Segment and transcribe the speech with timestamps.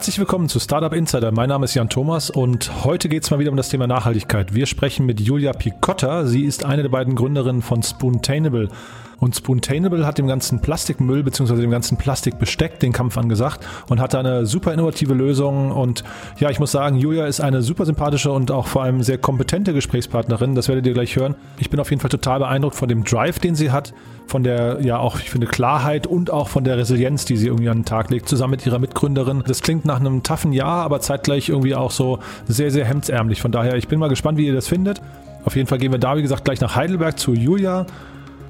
[0.00, 1.30] herzlich willkommen zu Startup Insider.
[1.30, 4.54] Mein Name ist Jan Thomas und heute geht es mal wieder um das Thema Nachhaltigkeit.
[4.54, 6.24] Wir sprechen mit Julia Picotta.
[6.24, 8.70] Sie ist eine der beiden Gründerinnen von Spoontainable.
[9.20, 11.60] Und Spoontainable hat dem ganzen Plastikmüll bzw.
[11.60, 15.70] dem ganzen Plastikbesteck den Kampf angesagt und hat eine super innovative Lösung.
[15.70, 16.02] Und
[16.38, 19.74] ja, ich muss sagen, Julia ist eine super sympathische und auch vor allem sehr kompetente
[19.74, 20.54] Gesprächspartnerin.
[20.54, 21.34] Das werdet ihr gleich hören.
[21.58, 23.92] Ich bin auf jeden Fall total beeindruckt von dem Drive, den sie hat,
[24.26, 27.68] von der, ja auch, ich finde, Klarheit und auch von der Resilienz, die sie irgendwie
[27.68, 29.42] an den Tag legt, zusammen mit ihrer Mitgründerin.
[29.46, 33.42] Das klingt nach einem toughen Jahr, aber zeitgleich irgendwie auch so sehr, sehr hemdsärmlich.
[33.42, 35.02] Von daher, ich bin mal gespannt, wie ihr das findet.
[35.44, 37.86] Auf jeden Fall gehen wir da, wie gesagt, gleich nach Heidelberg zu Julia.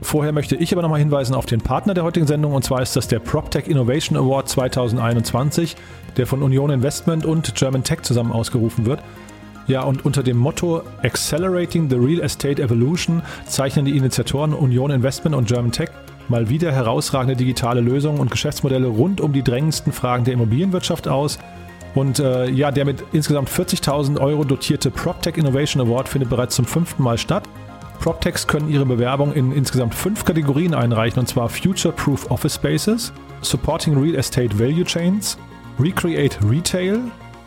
[0.02, 2.96] Vorher möchte ich aber nochmal hinweisen auf den Partner der heutigen Sendung und zwar ist
[2.96, 5.76] das der PropTech Innovation Award 2021,
[6.16, 9.02] der von Union Investment und German Tech zusammen ausgerufen wird.
[9.66, 15.36] Ja, und unter dem Motto Accelerating the Real Estate Evolution zeichnen die Initiatoren Union Investment
[15.36, 15.90] und German Tech
[16.28, 21.38] mal wieder herausragende digitale Lösungen und Geschäftsmodelle rund um die drängendsten Fragen der Immobilienwirtschaft aus.
[21.94, 26.64] Und äh, ja, der mit insgesamt 40.000 Euro dotierte PropTech Innovation Award findet bereits zum
[26.64, 27.48] fünften Mal statt.
[28.00, 33.12] PropTechs können ihre Bewerbung in insgesamt fünf Kategorien einreichen, und zwar Future Proof Office Spaces,
[33.42, 35.36] Supporting Real Estate Value Chains,
[35.78, 37.00] Recreate Retail,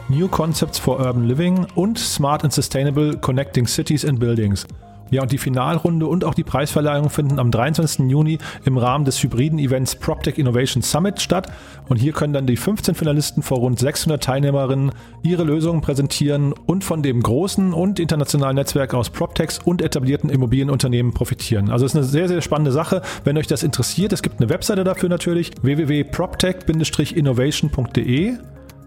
[0.10, 4.68] New Concepts for Urban Living und Smart and Sustainable Connecting Cities and Buildings.
[5.12, 8.10] Ja, und die Finalrunde und auch die Preisverleihung finden am 23.
[8.10, 11.52] Juni im Rahmen des hybriden Events PropTech Innovation Summit statt.
[11.88, 16.84] Und hier können dann die 15 Finalisten vor rund 600 Teilnehmerinnen ihre Lösungen präsentieren und
[16.84, 21.70] von dem großen und internationalen Netzwerk aus PropTechs und etablierten Immobilienunternehmen profitieren.
[21.70, 23.02] Also es ist eine sehr, sehr spannende Sache.
[23.24, 28.38] Wenn euch das interessiert, es gibt eine Webseite dafür natürlich, www.proptech-innovation.de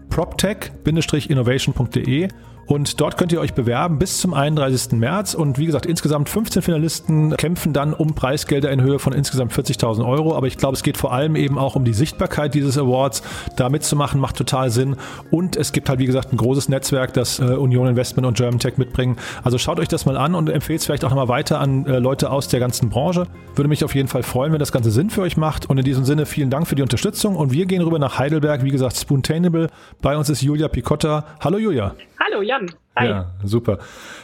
[0.09, 2.27] proptech-innovation.de
[2.67, 4.91] und dort könnt ihr euch bewerben bis zum 31.
[4.99, 5.33] März.
[5.33, 10.05] Und wie gesagt, insgesamt 15 Finalisten kämpfen dann um Preisgelder in Höhe von insgesamt 40.000
[10.05, 10.35] Euro.
[10.35, 13.23] Aber ich glaube, es geht vor allem eben auch um die Sichtbarkeit dieses Awards.
[13.55, 14.97] Da mitzumachen macht total Sinn.
[15.31, 18.59] Und es gibt halt, wie gesagt, ein großes Netzwerk, das äh, Union Investment und German
[18.59, 19.15] Tech mitbringen.
[19.43, 21.99] Also schaut euch das mal an und empfehlt es vielleicht auch nochmal weiter an äh,
[21.99, 23.27] Leute aus der ganzen Branche.
[23.55, 25.69] Würde mich auf jeden Fall freuen, wenn das Ganze Sinn für euch macht.
[25.69, 27.37] Und in diesem Sinne vielen Dank für die Unterstützung.
[27.37, 28.65] Und wir gehen rüber nach Heidelberg.
[28.65, 29.69] Wie gesagt, Spoontainable.
[30.01, 31.23] Bei uns ist Julia Picotta.
[31.39, 31.95] Hallo Julia.
[32.19, 32.71] Hallo Jan.
[32.95, 33.07] Hi.
[33.07, 33.77] Ja, super.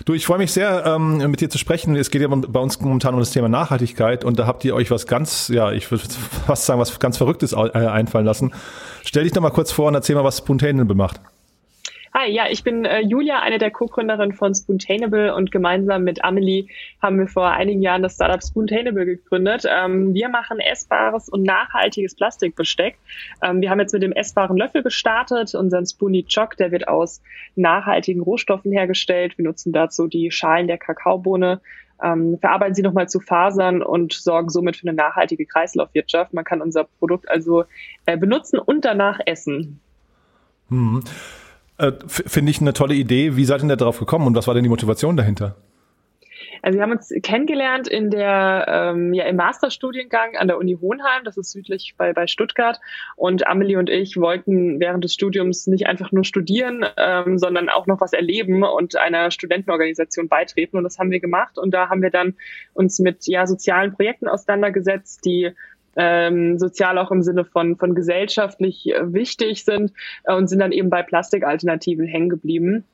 [0.06, 1.96] Du, ich freue mich sehr, ähm, mit dir zu sprechen.
[1.96, 4.90] Es geht ja bei uns momentan um das Thema Nachhaltigkeit und da habt ihr euch
[4.90, 6.04] was ganz, ja, ich würde
[6.48, 8.52] fast sagen, was ganz Verrücktes äh, einfallen lassen.
[9.04, 11.22] Stell dich doch mal kurz vor und erzähl mal, was Spontaneable macht.
[12.16, 16.68] Hi, ja, ich bin äh, Julia, eine der Co-Gründerinnen von Spoontainable und gemeinsam mit Amelie
[17.02, 19.64] haben wir vor einigen Jahren das Startup Spoontainable gegründet.
[19.68, 23.00] Ähm, wir machen essbares und nachhaltiges Plastikbesteck.
[23.42, 27.20] Ähm, wir haben jetzt mit dem essbaren Löffel gestartet, unseren Spoonie Choc, der wird aus
[27.56, 29.36] nachhaltigen Rohstoffen hergestellt.
[29.40, 31.62] Wir nutzen dazu die Schalen der Kakaobohne,
[32.04, 36.32] ähm, verarbeiten sie nochmal zu Fasern und sorgen somit für eine nachhaltige Kreislaufwirtschaft.
[36.32, 37.64] Man kann unser Produkt also
[38.06, 39.80] äh, benutzen und danach essen.
[40.70, 41.04] Hm.
[41.78, 43.36] Äh, Finde ich eine tolle Idee.
[43.36, 45.56] Wie seid ihr denn darauf gekommen und was war denn die Motivation dahinter?
[46.64, 51.26] Also wir haben uns kennengelernt in der ähm, ja im Masterstudiengang an der Uni Hohenheim,
[51.26, 52.80] das ist südlich bei bei Stuttgart.
[53.18, 57.86] Und Amelie und ich wollten während des Studiums nicht einfach nur studieren, ähm, sondern auch
[57.86, 60.78] noch was erleben und einer Studentenorganisation beitreten.
[60.78, 61.58] Und das haben wir gemacht.
[61.58, 62.36] Und da haben wir dann
[62.74, 65.52] uns mit ja sozialen Projekten auseinandergesetzt, die
[65.96, 69.94] ähm, sozial auch im Sinne von, von gesellschaftlich äh, wichtig sind
[70.24, 72.86] äh, und sind dann eben bei Plastikalternativen hängen geblieben.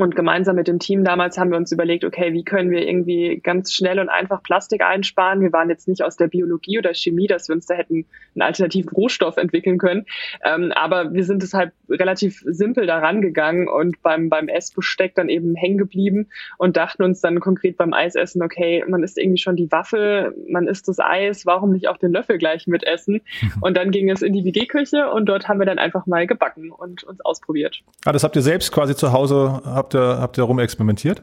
[0.00, 3.38] Und gemeinsam mit dem Team damals haben wir uns überlegt, okay, wie können wir irgendwie
[3.42, 5.42] ganz schnell und einfach Plastik einsparen?
[5.42, 8.40] Wir waren jetzt nicht aus der Biologie oder Chemie, dass wir uns da hätten einen
[8.40, 10.06] alternativen Rohstoff entwickeln können.
[10.42, 15.54] Ähm, aber wir sind deshalb relativ simpel daran gegangen und beim, beim Essbesteck dann eben
[15.54, 19.70] hängen geblieben und dachten uns dann konkret beim Eisessen, okay, man isst irgendwie schon die
[19.70, 23.20] Waffel, man isst das Eis, warum nicht auch den Löffel gleich mitessen?
[23.60, 26.70] Und dann ging es in die WG-Küche und dort haben wir dann einfach mal gebacken
[26.70, 27.82] und uns ausprobiert.
[28.04, 31.22] Ah, das habt ihr selbst quasi zu Hause habt habt ihr, habt ihr rumexperimentiert?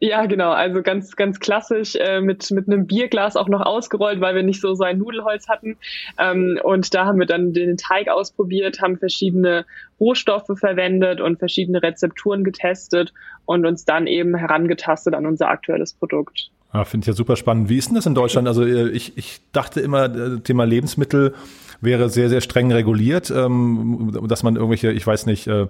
[0.00, 0.50] Ja, genau.
[0.50, 4.60] Also ganz, ganz klassisch äh, mit, mit einem Bierglas auch noch ausgerollt, weil wir nicht
[4.60, 5.76] so so ein Nudelholz hatten.
[6.18, 9.64] Ähm, und da haben wir dann den Teig ausprobiert, haben verschiedene
[9.98, 13.14] Rohstoffe verwendet und verschiedene Rezepturen getestet
[13.46, 16.50] und uns dann eben herangetastet an unser aktuelles Produkt.
[16.74, 17.68] Ja, finde ich ja super spannend.
[17.68, 18.48] Wie ist denn das in Deutschland?
[18.48, 21.34] Also äh, ich, ich dachte immer, äh, Thema Lebensmittel
[21.80, 25.66] wäre sehr, sehr streng reguliert, ähm, dass man irgendwelche, ich weiß nicht, äh,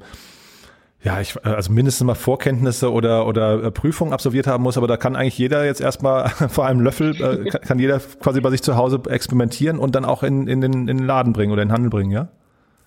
[1.04, 4.86] ja, ich, äh, also mindestens mal Vorkenntnisse oder, oder äh, Prüfungen absolviert haben muss, aber
[4.86, 8.50] da kann eigentlich jeder jetzt erstmal vor einem Löffel, äh, kann, kann jeder quasi bei
[8.50, 11.62] sich zu Hause experimentieren und dann auch in, in, den, in den Laden bringen oder
[11.62, 12.28] in den Handel bringen, ja?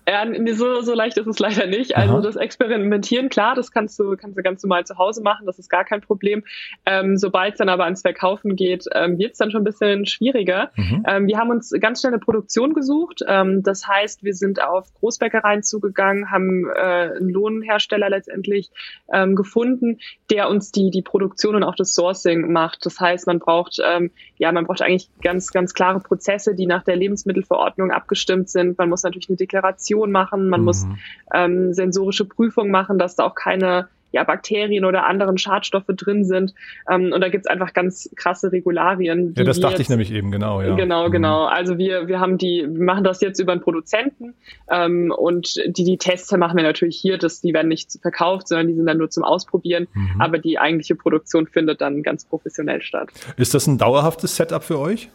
[0.09, 1.97] Ja, so, so leicht ist es leider nicht.
[1.97, 2.21] Also Aha.
[2.21, 5.69] das Experimentieren, klar, das kannst du, kannst du ganz normal zu Hause machen, das ist
[5.69, 6.45] gar kein Problem.
[6.85, 10.05] Ähm, Sobald es dann aber ans Verkaufen geht, ähm, wird es dann schon ein bisschen
[10.05, 10.71] schwieriger.
[10.77, 11.03] Mhm.
[11.05, 13.21] Ähm, wir haben uns ganz schnell eine Produktion gesucht.
[13.27, 18.71] Ähm, das heißt, wir sind auf Großbäckereien zugegangen, haben äh, einen Lohnhersteller letztendlich
[19.11, 19.99] ähm, gefunden,
[20.31, 22.85] der uns die, die Produktion und auch das Sourcing macht.
[22.85, 26.83] Das heißt, man braucht, ähm, ja, man braucht eigentlich ganz, ganz klare Prozesse, die nach
[26.85, 28.77] der Lebensmittelverordnung abgestimmt sind.
[28.77, 30.65] Man muss natürlich eine Deklaration Desinfektion machen, man mhm.
[30.65, 30.87] muss
[31.33, 36.53] ähm, sensorische Prüfung machen, dass da auch keine ja, Bakterien oder anderen Schadstoffe drin sind.
[36.89, 39.33] Ähm, und da gibt's einfach ganz krasse Regularien.
[39.35, 40.75] Ja, das dachte jetzt, ich nämlich eben, genau, ja.
[40.75, 41.11] Genau, mhm.
[41.11, 41.43] genau.
[41.43, 44.33] Also wir, wir haben die, wir machen das jetzt über einen Produzenten
[44.71, 48.69] ähm, und die, die Tests machen wir natürlich hier, dass die werden nicht verkauft, sondern
[48.69, 49.87] die sind dann nur zum Ausprobieren.
[49.93, 50.21] Mhm.
[50.21, 53.09] Aber die eigentliche Produktion findet dann ganz professionell statt.
[53.35, 55.09] Ist das ein dauerhaftes Setup für euch?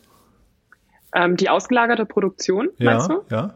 [1.15, 3.23] Ähm, die ausgelagerte Produktion, ja, meinst du?
[3.31, 3.55] Ja.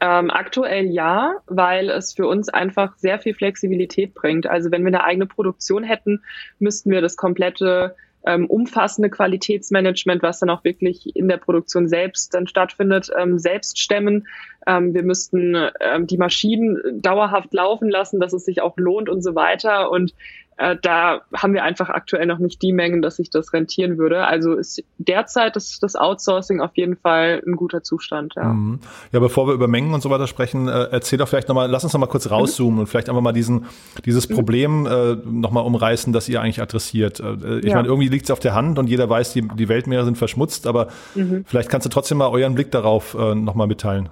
[0.00, 4.46] Ähm, aktuell ja, weil es für uns einfach sehr viel Flexibilität bringt.
[4.46, 6.22] Also wenn wir eine eigene Produktion hätten,
[6.58, 7.94] müssten wir das komplette
[8.24, 13.80] ähm, umfassende Qualitätsmanagement, was dann auch wirklich in der Produktion selbst dann stattfindet, ähm, selbst
[13.80, 14.28] stemmen.
[14.66, 19.22] Ähm, wir müssten ähm, die Maschinen dauerhaft laufen lassen, dass es sich auch lohnt und
[19.22, 19.90] so weiter.
[19.90, 20.14] Und
[20.58, 24.26] äh, da haben wir einfach aktuell noch nicht die Mengen, dass sich das rentieren würde.
[24.26, 28.34] Also ist derzeit das, das Outsourcing auf jeden Fall ein guter Zustand.
[28.36, 28.80] Ja, mhm.
[29.12, 31.84] ja bevor wir über Mengen und so weiter sprechen, äh, erzähl doch vielleicht nochmal, lass
[31.84, 32.80] uns nochmal kurz rauszoomen mhm.
[32.80, 33.66] und vielleicht einfach mal diesen,
[34.04, 34.34] dieses mhm.
[34.34, 37.20] Problem äh, nochmal umreißen, das ihr eigentlich adressiert.
[37.20, 37.76] Äh, ich ja.
[37.76, 40.66] meine, irgendwie liegt es auf der Hand und jeder weiß, die, die Weltmeere sind verschmutzt,
[40.66, 41.44] aber mhm.
[41.46, 44.10] vielleicht kannst du trotzdem mal euren Blick darauf äh, nochmal mitteilen.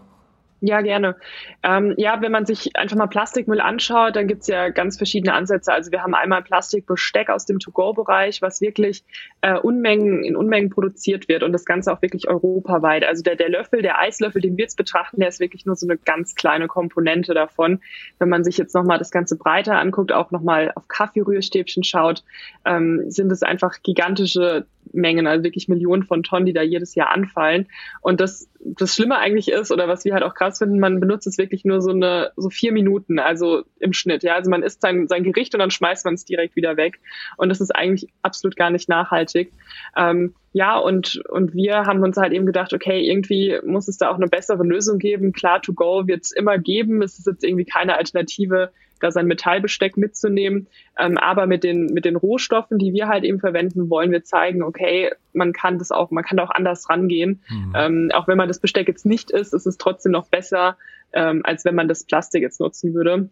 [0.63, 1.17] Ja, gerne.
[1.63, 5.73] Ähm, ja, wenn man sich einfach mal Plastikmüll anschaut, dann gibt's ja ganz verschiedene Ansätze.
[5.73, 9.03] Also wir haben einmal Plastikbesteck aus dem To-Go-Bereich, was wirklich
[9.41, 13.05] äh, Unmengen in Unmengen produziert wird und das Ganze auch wirklich europaweit.
[13.05, 15.87] Also der, der Löffel, der Eislöffel, den wir jetzt betrachten, der ist wirklich nur so
[15.87, 17.81] eine ganz kleine Komponente davon.
[18.19, 22.23] Wenn man sich jetzt nochmal das Ganze breiter anguckt, auch nochmal auf Kaffeerührstäbchen schaut,
[22.67, 27.11] ähm, sind es einfach gigantische Mengen, also wirklich Millionen von Tonnen, die da jedes Jahr
[27.11, 27.69] anfallen.
[28.01, 31.27] Und das, das Schlimme eigentlich ist, oder was wir halt auch krass finden, man benutzt
[31.27, 34.35] es wirklich nur so eine, so vier Minuten, also im Schnitt, ja.
[34.35, 37.01] Also man isst sein, sein Gericht und dann schmeißt man es direkt wieder weg.
[37.37, 39.53] Und das ist eigentlich absolut gar nicht nachhaltig.
[39.97, 44.11] Ähm, ja, und, und wir haben uns halt eben gedacht, okay, irgendwie muss es da
[44.11, 45.33] auch eine bessere Lösung geben.
[45.33, 47.03] Klar, to go wird es immer geben.
[47.03, 50.67] Es ist jetzt irgendwie keine Alternative, da sein Metallbesteck mitzunehmen.
[50.99, 54.63] Ähm, aber mit den, mit den Rohstoffen, die wir halt eben verwenden, wollen wir zeigen,
[54.63, 57.41] okay, man kann das auch, man kann da auch anders rangehen.
[57.49, 57.73] Mhm.
[57.77, 60.77] Ähm, auch wenn man das Besteck jetzt nicht isst, ist es trotzdem noch besser,
[61.13, 63.31] ähm, als wenn man das Plastik jetzt nutzen würde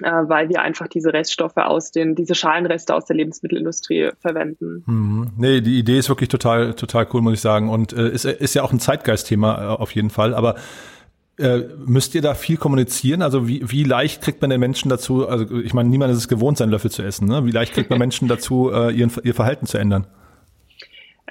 [0.00, 4.84] weil wir einfach diese Reststoffe aus den, diese Schalenreste aus der Lebensmittelindustrie verwenden.
[4.86, 5.30] Mhm.
[5.36, 7.68] Nee, die Idee ist wirklich total, total cool, muss ich sagen.
[7.68, 10.34] Und äh, ist, ist ja auch ein Zeitgeistthema äh, auf jeden Fall.
[10.34, 10.56] Aber
[11.40, 13.22] äh, müsst ihr da viel kommunizieren?
[13.22, 16.28] Also wie, wie leicht kriegt man den Menschen dazu, also ich meine, niemand ist es
[16.28, 17.46] gewohnt, seinen Löffel zu essen, ne?
[17.46, 20.06] Wie leicht kriegt man Menschen dazu, äh, ihren, ihr Verhalten zu ändern?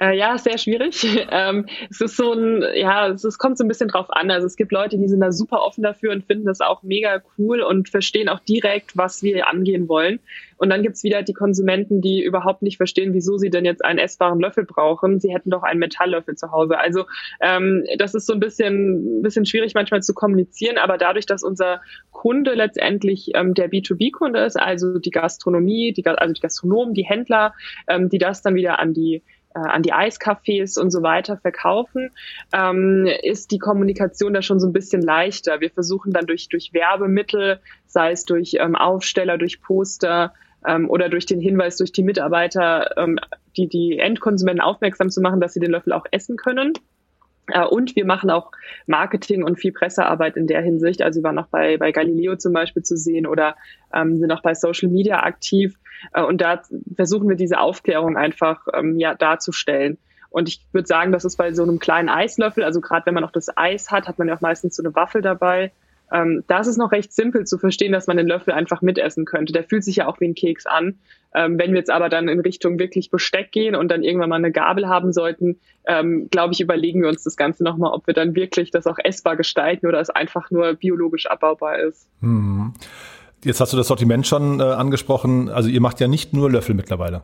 [0.00, 1.06] Äh, ja, sehr schwierig.
[1.32, 4.30] Ähm, es ist so ein, ja, es, es kommt so ein bisschen drauf an.
[4.30, 7.22] Also es gibt Leute, die sind da super offen dafür und finden das auch mega
[7.38, 10.18] cool und verstehen auch direkt, was wir angehen wollen.
[10.56, 13.98] Und dann gibt's wieder die Konsumenten, die überhaupt nicht verstehen, wieso sie denn jetzt einen
[13.98, 15.20] essbaren Löffel brauchen.
[15.20, 16.78] Sie hätten doch einen Metalllöffel zu Hause.
[16.78, 17.04] Also
[17.40, 21.80] ähm, das ist so ein bisschen, bisschen schwierig manchmal zu kommunizieren, aber dadurch, dass unser
[22.10, 27.54] Kunde letztendlich ähm, der B2B-Kunde ist, also die Gastronomie, die, also die Gastronomen, die Händler,
[27.88, 29.22] ähm, die das dann wieder an die
[29.58, 32.10] an die Eiscafés und so weiter verkaufen,
[32.52, 35.60] ähm, ist die Kommunikation da schon so ein bisschen leichter.
[35.60, 40.32] Wir versuchen dann durch, durch Werbemittel, sei es durch ähm, Aufsteller, durch Poster
[40.66, 43.18] ähm, oder durch den Hinweis durch die Mitarbeiter, ähm,
[43.56, 46.72] die, die Endkonsumenten aufmerksam zu machen, dass sie den Löffel auch essen können.
[47.52, 48.52] Äh, und wir machen auch
[48.86, 51.02] Marketing und viel Pressearbeit in der Hinsicht.
[51.02, 53.56] Also wir waren auch bei, bei Galileo zum Beispiel zu sehen oder
[53.92, 55.78] ähm, sind auch bei Social Media aktiv.
[56.12, 56.62] Äh, und da
[56.94, 59.98] versuchen wir diese Aufklärung einfach ähm, ja, darzustellen.
[60.30, 63.24] Und ich würde sagen, das ist bei so einem kleinen Eislöffel, also gerade wenn man
[63.24, 65.72] auch das Eis hat, hat man ja auch meistens so eine Waffel dabei.
[66.12, 69.24] Ähm, da ist es noch recht simpel zu verstehen, dass man den Löffel einfach mitessen
[69.24, 69.52] könnte.
[69.52, 70.98] Der fühlt sich ja auch wie ein Keks an.
[71.34, 74.36] Ähm, wenn wir jetzt aber dann in Richtung wirklich Besteck gehen und dann irgendwann mal
[74.36, 78.14] eine Gabel haben sollten, ähm, glaube ich, überlegen wir uns das Ganze nochmal, ob wir
[78.14, 82.08] dann wirklich das auch essbar gestalten oder es einfach nur biologisch abbaubar ist.
[82.20, 82.74] Hm.
[83.44, 85.48] Jetzt hast du das Sortiment schon äh, angesprochen.
[85.48, 87.22] Also ihr macht ja nicht nur Löffel mittlerweile.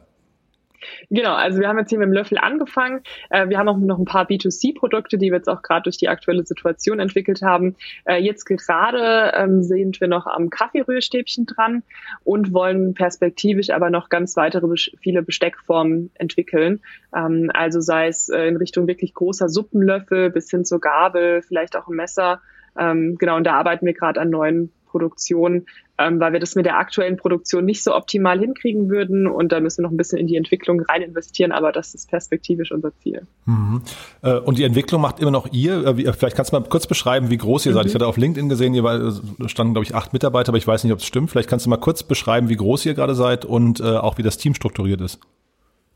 [1.10, 3.02] Genau, also wir haben jetzt hier mit dem Löffel angefangen.
[3.30, 6.08] Äh, wir haben auch noch ein paar B2C-Produkte, die wir jetzt auch gerade durch die
[6.08, 7.76] aktuelle Situation entwickelt haben.
[8.04, 11.82] Äh, jetzt gerade ähm, sind wir noch am Kaffeerührstäbchen dran
[12.24, 14.66] und wollen perspektivisch aber noch ganz weitere
[15.00, 16.80] viele Besteckformen entwickeln.
[17.14, 21.76] Ähm, also sei es äh, in Richtung wirklich großer Suppenlöffel bis hin zur Gabel, vielleicht
[21.76, 22.40] auch ein Messer
[22.78, 25.66] Ähm, genau, und da arbeiten wir gerade an neuen Produktionen,
[25.98, 29.60] ähm, weil wir das mit der aktuellen Produktion nicht so optimal hinkriegen würden und da
[29.60, 32.94] müssen wir noch ein bisschen in die Entwicklung rein investieren, aber das ist perspektivisch unser
[32.98, 33.26] Ziel.
[33.46, 33.82] Mhm.
[34.22, 35.86] Äh, und die Entwicklung macht immer noch ihr.
[35.86, 37.76] Äh, äh, vielleicht kannst du mal kurz beschreiben, wie groß ihr mhm.
[37.76, 37.86] seid.
[37.86, 39.12] Ich hatte auf LinkedIn gesehen, ihr war,
[39.46, 41.30] standen, glaube ich, acht Mitarbeiter, aber ich weiß nicht, ob es stimmt.
[41.30, 44.36] Vielleicht kannst du mal kurz beschreiben, wie groß ihr gerade seid und auch wie das
[44.38, 45.20] Team strukturiert ist.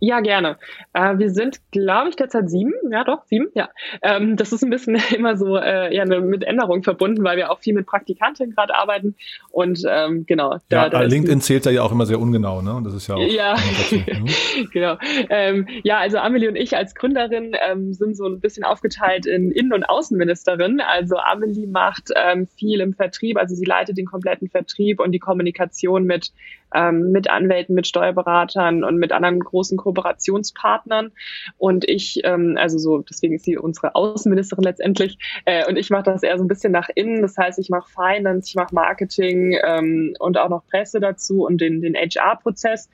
[0.01, 0.57] Ja, gerne.
[0.95, 2.73] Äh, wir sind, glaube ich, derzeit sieben.
[2.91, 3.69] Ja, doch, sieben, ja.
[4.03, 7.51] Ähm, das ist ein bisschen immer so äh, ja, ne, mit Änderungen verbunden, weil wir
[7.51, 9.15] auch viel mit Praktikantinnen gerade arbeiten.
[9.51, 10.57] Und ähm, genau.
[10.71, 12.75] Da, ja, da LinkedIn zählt da ja auch immer sehr ungenau, ne?
[12.75, 13.21] Und das ist ja auch.
[13.21, 13.57] Ja,
[13.91, 14.27] mhm.
[14.73, 14.97] genau.
[15.29, 19.51] Ähm, ja, also Amelie und ich als Gründerin ähm, sind so ein bisschen aufgeteilt in
[19.53, 20.81] Innen- und Außenministerin.
[20.81, 25.19] Also Amelie macht ähm, viel im Vertrieb, also sie leitet den kompletten Vertrieb und die
[25.19, 26.33] Kommunikation mit
[26.75, 31.13] ähm, mit Anwälten, mit Steuerberatern und mit anderen großen Kooperationspartnern.
[31.59, 35.19] Und ich, ähm, also so, deswegen ist sie unsere Außenministerin letztendlich.
[35.45, 37.23] Äh, und ich mache das eher so ein bisschen nach innen.
[37.23, 41.61] Das heißt, ich mache Finance, ich mache Marketing ähm, und auch noch Presse dazu und
[41.61, 42.89] den, den HR-Prozess.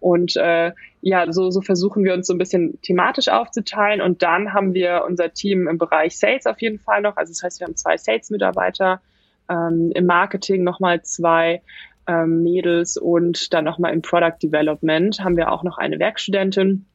[0.00, 0.72] Und äh,
[1.02, 4.00] ja, so, so versuchen wir uns so ein bisschen thematisch aufzuteilen.
[4.00, 7.16] Und dann haben wir unser Team im Bereich Sales auf jeden Fall noch.
[7.16, 9.00] Also das heißt, wir haben zwei Sales-Mitarbeiter,
[9.50, 11.62] ähm, im Marketing nochmal zwei
[12.06, 16.86] ähm, Mädels und dann nochmal im Product Development haben wir auch noch eine Werkstudentin.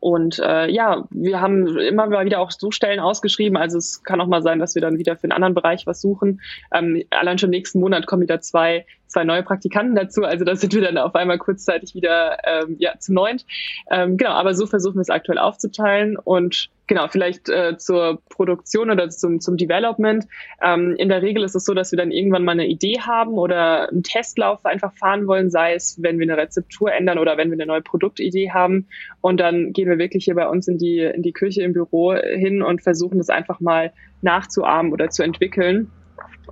[0.00, 3.58] Und äh, ja, wir haben immer mal wieder auch so Stellen ausgeschrieben.
[3.58, 6.00] Also es kann auch mal sein, dass wir dann wieder für einen anderen Bereich was
[6.00, 6.40] suchen.
[6.72, 10.22] Ähm, allein schon nächsten Monat kommen wieder zwei zwei neue Praktikanten dazu.
[10.22, 13.44] Also da sind wir dann auf einmal kurzzeitig wieder ähm, ja, zu neunt.
[13.90, 18.90] Ähm, genau, aber so versuchen wir es aktuell aufzuteilen und genau, vielleicht äh, zur Produktion
[18.90, 20.26] oder zum, zum Development.
[20.62, 23.34] Ähm, in der Regel ist es so, dass wir dann irgendwann mal eine Idee haben
[23.34, 27.50] oder einen Testlauf einfach fahren wollen, sei es, wenn wir eine Rezeptur ändern oder wenn
[27.50, 28.88] wir eine neue Produktidee haben.
[29.20, 32.14] Und dann gehen wir wirklich hier bei uns in die, in die Küche im Büro
[32.14, 35.90] hin und versuchen das einfach mal nachzuahmen oder zu entwickeln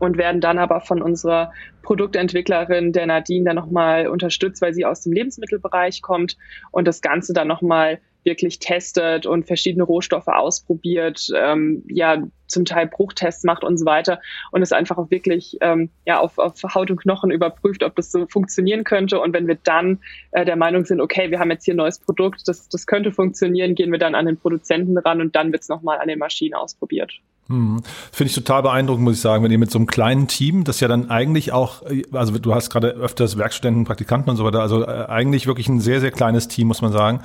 [0.01, 1.53] und werden dann aber von unserer
[1.83, 6.37] Produktentwicklerin, der Nadine, dann nochmal unterstützt, weil sie aus dem Lebensmittelbereich kommt
[6.71, 12.87] und das Ganze dann nochmal wirklich testet und verschiedene Rohstoffe ausprobiert, ähm, ja, zum Teil
[12.87, 14.21] Bruchtests macht und so weiter
[14.53, 18.11] und es einfach auch wirklich ähm, ja, auf, auf Haut und Knochen überprüft, ob das
[18.11, 19.21] so funktionieren könnte.
[19.21, 20.01] Und wenn wir dann
[20.33, 23.13] äh, der Meinung sind, okay, wir haben jetzt hier ein neues Produkt, das, das könnte
[23.13, 26.19] funktionieren, gehen wir dann an den Produzenten ran und dann wird es nochmal an den
[26.19, 27.21] Maschinen ausprobiert.
[27.49, 27.83] Hm.
[28.13, 30.81] Finde ich total beeindruckend, muss ich sagen, wenn ihr mit so einem kleinen Team, das
[30.81, 34.83] ja dann eigentlich auch, also du hast gerade öfters Werkstudenten, Praktikanten und so weiter, also
[34.83, 37.21] äh, eigentlich wirklich ein sehr, sehr kleines Team, muss man sagen.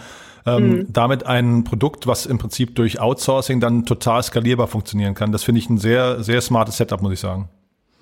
[0.46, 0.86] Ähm, mhm.
[0.90, 5.32] Damit ein Produkt, was im Prinzip durch Outsourcing dann total skalierbar funktionieren kann.
[5.32, 7.50] Das finde ich ein sehr, sehr smartes Setup, muss ich sagen.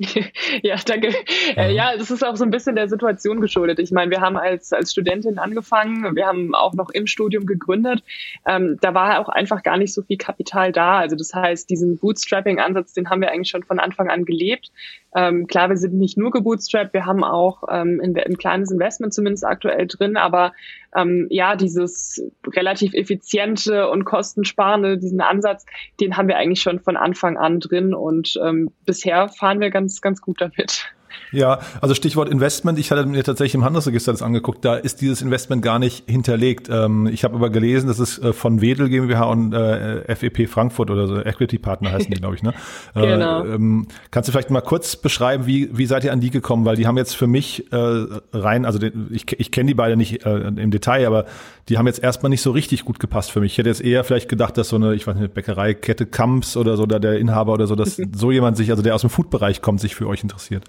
[0.63, 1.13] ja, danke.
[1.55, 3.79] Äh, ja, das ist auch so ein bisschen der Situation geschuldet.
[3.79, 8.03] Ich meine, wir haben als, als Studentin angefangen, wir haben auch noch im Studium gegründet.
[8.45, 10.99] Ähm, da war auch einfach gar nicht so viel Kapital da.
[10.99, 14.71] Also das heißt, diesen Bootstrapping-Ansatz, den haben wir eigentlich schon von Anfang an gelebt.
[15.13, 19.13] Ähm, klar, wir sind nicht nur gebootstrapped, wir haben auch ähm, ein, ein kleines Investment
[19.13, 20.53] zumindest aktuell drin, aber
[20.95, 25.65] ähm, ja, dieses relativ effiziente und kostensparende, diesen Ansatz,
[25.99, 30.01] den haben wir eigentlich schon von Anfang an drin und ähm, bisher fahren wir ganz,
[30.01, 30.93] ganz gut damit.
[31.31, 32.77] Ja, also Stichwort Investment.
[32.77, 34.65] Ich hatte mir tatsächlich im Handelsregister das angeguckt.
[34.65, 36.69] Da ist dieses Investment gar nicht hinterlegt.
[36.69, 40.91] Ähm, ich habe aber gelesen, dass es äh, von Wedel GmbH und äh, FEP Frankfurt
[40.91, 42.43] oder so Equity Partner heißen die, glaube ich.
[42.43, 42.53] Ne?
[42.93, 43.45] Äh, genau.
[43.45, 46.65] Ähm, kannst du vielleicht mal kurz beschreiben, wie, wie seid ihr an die gekommen?
[46.65, 48.79] Weil die haben jetzt für mich rein, also
[49.11, 51.25] ich, ich kenne die beide nicht im Detail, aber
[51.69, 53.53] die haben jetzt erstmal nicht so richtig gut gepasst für mich.
[53.53, 56.75] Ich hätte jetzt eher vielleicht gedacht, dass so eine, ich weiß nicht, Bäckereikette Kamps oder
[56.75, 59.61] so, da der Inhaber oder so, dass so jemand sich, also der aus dem Food-Bereich
[59.61, 60.65] kommt, sich für euch interessiert.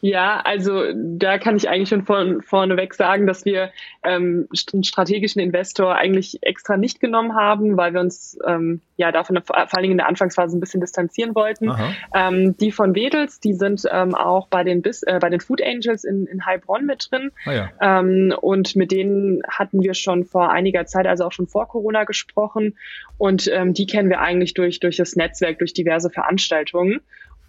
[0.00, 3.70] Ja, also da kann ich eigentlich schon von, vorneweg sagen, dass wir
[4.02, 9.40] ähm, einen strategischen Investor eigentlich extra nicht genommen haben, weil wir uns ähm, ja davon
[9.44, 11.70] vor allen Dingen in der Anfangsphase ein bisschen distanzieren wollten.
[12.14, 15.62] Ähm, die von Wedels, die sind ähm, auch bei den Bis äh, bei den Food
[15.62, 17.30] Angels in, in Heilbronn mit drin.
[17.44, 17.70] Ah, ja.
[17.80, 22.04] ähm, und mit denen hatten wir schon vor einiger Zeit, also auch schon vor Corona
[22.04, 22.76] gesprochen.
[23.18, 27.00] Und ähm, die kennen wir eigentlich durch, durch das Netzwerk, durch diverse Veranstaltungen.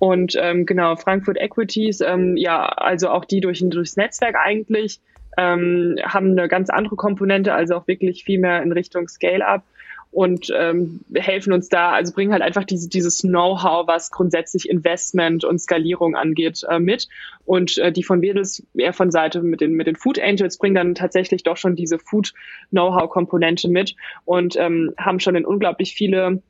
[0.02, 5.00] Und ähm, genau, Frankfurt Equities, ähm, ja, also auch die durch, durchs Netzwerk eigentlich,
[5.38, 9.62] ähm, haben eine ganz andere Komponente, also auch wirklich viel mehr in Richtung Scale-up
[10.10, 15.46] und ähm, helfen uns da, also bringen halt einfach diese, dieses Know-how, was grundsätzlich Investment
[15.46, 17.08] und Skalierung angeht, äh, mit.
[17.46, 20.74] Und äh, die von Wedels eher von Seite mit den, mit den Food Angels bringen
[20.74, 26.42] dann tatsächlich doch schon diese Food-Know-how-Komponente mit und ähm, haben schon in unglaublich viele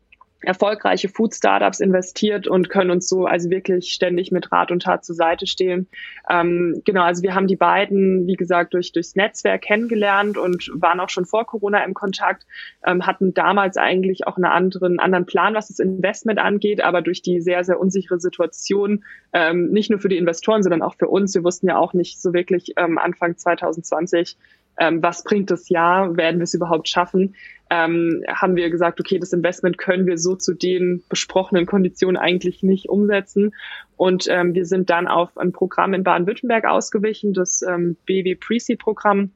[0.42, 5.06] erfolgreiche Food Startups investiert und können uns so also wirklich ständig mit Rat und Tat
[5.06, 5.88] zur Seite stehen.
[6.30, 11.00] Ähm, genau, also wir haben die beiden, wie gesagt, durch durchs Netzwerk kennengelernt und waren
[11.00, 12.46] auch schon vor Corona im Kontakt,
[12.86, 17.22] ähm, hatten damals eigentlich auch einen anderen anderen Plan, was das Investment angeht, aber durch
[17.22, 21.36] die sehr sehr unsichere Situation, ähm, nicht nur für die Investoren, sondern auch für uns,
[21.36, 24.38] wir wussten ja auch nicht so wirklich ähm, Anfang 2020
[24.78, 27.36] ähm, was bringt das Jahr, werden wir es überhaupt schaffen,
[27.70, 32.64] ähm, haben wir gesagt, okay, das Investment können wir so zu den besprochenen Konditionen eigentlich
[32.64, 33.54] nicht umsetzen.
[33.96, 39.32] Und ähm, wir sind dann auf ein Programm in Baden-Württemberg ausgewichen, das ähm, BW Pre-Seed-Programm.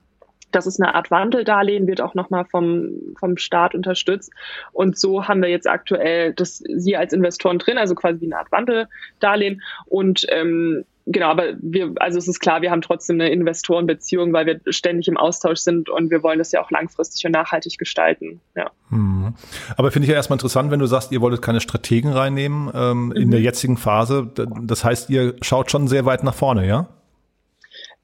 [0.52, 4.32] Das ist eine Art Wandeldarlehen, wird auch nochmal vom, vom Staat unterstützt.
[4.74, 8.38] Und so haben wir jetzt aktuell das Sie als Investoren drin, also quasi wie eine
[8.38, 9.62] Art Wandeldarlehen.
[9.86, 14.46] Und ähm, genau, aber wir, also es ist klar, wir haben trotzdem eine Investorenbeziehung, weil
[14.46, 18.42] wir ständig im Austausch sind und wir wollen das ja auch langfristig und nachhaltig gestalten.
[18.56, 18.72] Ja.
[18.90, 19.34] Mhm.
[19.78, 23.06] Aber finde ich ja erstmal interessant, wenn du sagst, ihr wolltet keine Strategen reinnehmen ähm,
[23.08, 23.12] mhm.
[23.14, 24.32] in der jetzigen Phase.
[24.36, 26.88] Das heißt, ihr schaut schon sehr weit nach vorne, ja?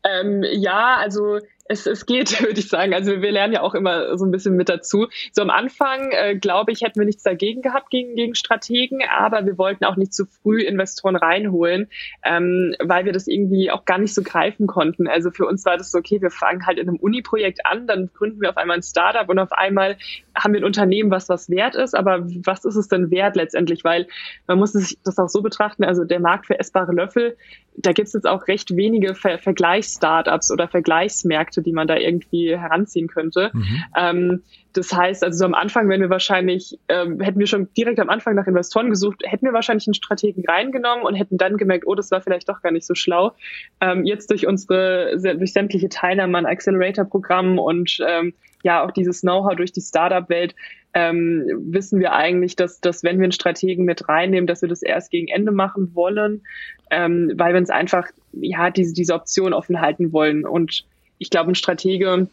[0.03, 2.93] Ähm, ja, also es, es geht, würde ich sagen.
[2.93, 5.07] Also wir lernen ja auch immer so ein bisschen mit dazu.
[5.31, 9.45] So am Anfang, äh, glaube ich, hätten wir nichts dagegen gehabt gegen, gegen Strategen, aber
[9.45, 11.89] wir wollten auch nicht zu früh Investoren reinholen,
[12.23, 15.07] ähm, weil wir das irgendwie auch gar nicht so greifen konnten.
[15.07, 18.09] Also für uns war das so, okay, wir fangen halt in einem Uni-Projekt an, dann
[18.13, 19.97] gründen wir auf einmal ein Startup und auf einmal
[20.35, 23.83] haben wir ein Unternehmen, was was wert ist, aber was ist es denn wert letztendlich?
[23.83, 24.07] Weil
[24.47, 27.35] man muss sich das auch so betrachten, also der Markt für essbare Löffel,
[27.77, 32.57] da gibt es jetzt auch recht wenige Ver Vergleichsstartups oder Vergleichsmärkte, die man da irgendwie
[32.57, 33.51] heranziehen könnte.
[33.53, 33.83] Mhm.
[33.97, 37.99] Ähm, das heißt, also so am Anfang, wenn wir wahrscheinlich, ähm, hätten wir schon direkt
[37.99, 41.85] am Anfang nach Investoren gesucht, hätten wir wahrscheinlich einen Strategen reingenommen und hätten dann gemerkt,
[41.85, 43.33] oh, das war vielleicht doch gar nicht so schlau.
[43.81, 49.55] Ähm, jetzt durch unsere, durch sämtliche Teilnahme an Accelerator-Programmen und ähm, ja auch dieses Know-how
[49.55, 50.55] durch die Startup-Welt
[50.93, 54.81] ähm, wissen wir eigentlich, dass, dass wenn wir einen Strategen mit reinnehmen, dass wir das
[54.81, 56.41] erst gegen Ende machen wollen,
[56.89, 60.45] ähm, weil wir uns einfach ja diese, diese Option offen halten wollen.
[60.45, 60.85] Und
[61.21, 62.27] ich glaube, ein Stratege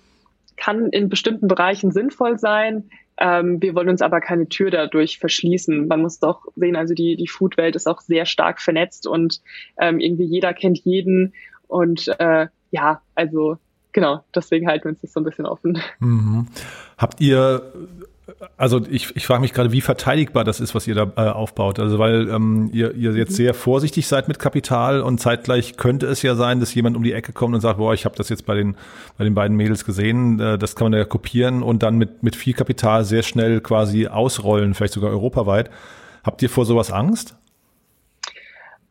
[0.56, 2.90] kann in bestimmten Bereichen sinnvoll sein.
[3.18, 5.86] Ähm, wir wollen uns aber keine Tür dadurch verschließen.
[5.86, 9.40] Man muss doch sehen, also die, die Food-Welt ist auch sehr stark vernetzt und
[9.78, 11.34] ähm, irgendwie jeder kennt jeden.
[11.66, 13.58] Und äh, ja, also
[13.92, 15.78] genau, deswegen halten wir uns das so ein bisschen offen.
[15.98, 16.46] Mhm.
[16.96, 17.72] Habt ihr
[18.56, 21.78] also ich, ich frage mich gerade, wie verteidigbar das ist, was ihr da äh, aufbaut.
[21.78, 26.22] Also weil ähm, ihr, ihr jetzt sehr vorsichtig seid mit Kapital und zeitgleich könnte es
[26.22, 28.46] ja sein, dass jemand um die Ecke kommt und sagt, boah, ich habe das jetzt
[28.46, 28.76] bei den
[29.16, 32.36] bei den beiden Mädels gesehen, äh, das kann man ja kopieren und dann mit mit
[32.36, 35.70] viel Kapital sehr schnell quasi ausrollen, vielleicht sogar europaweit.
[36.24, 37.36] Habt ihr vor sowas Angst?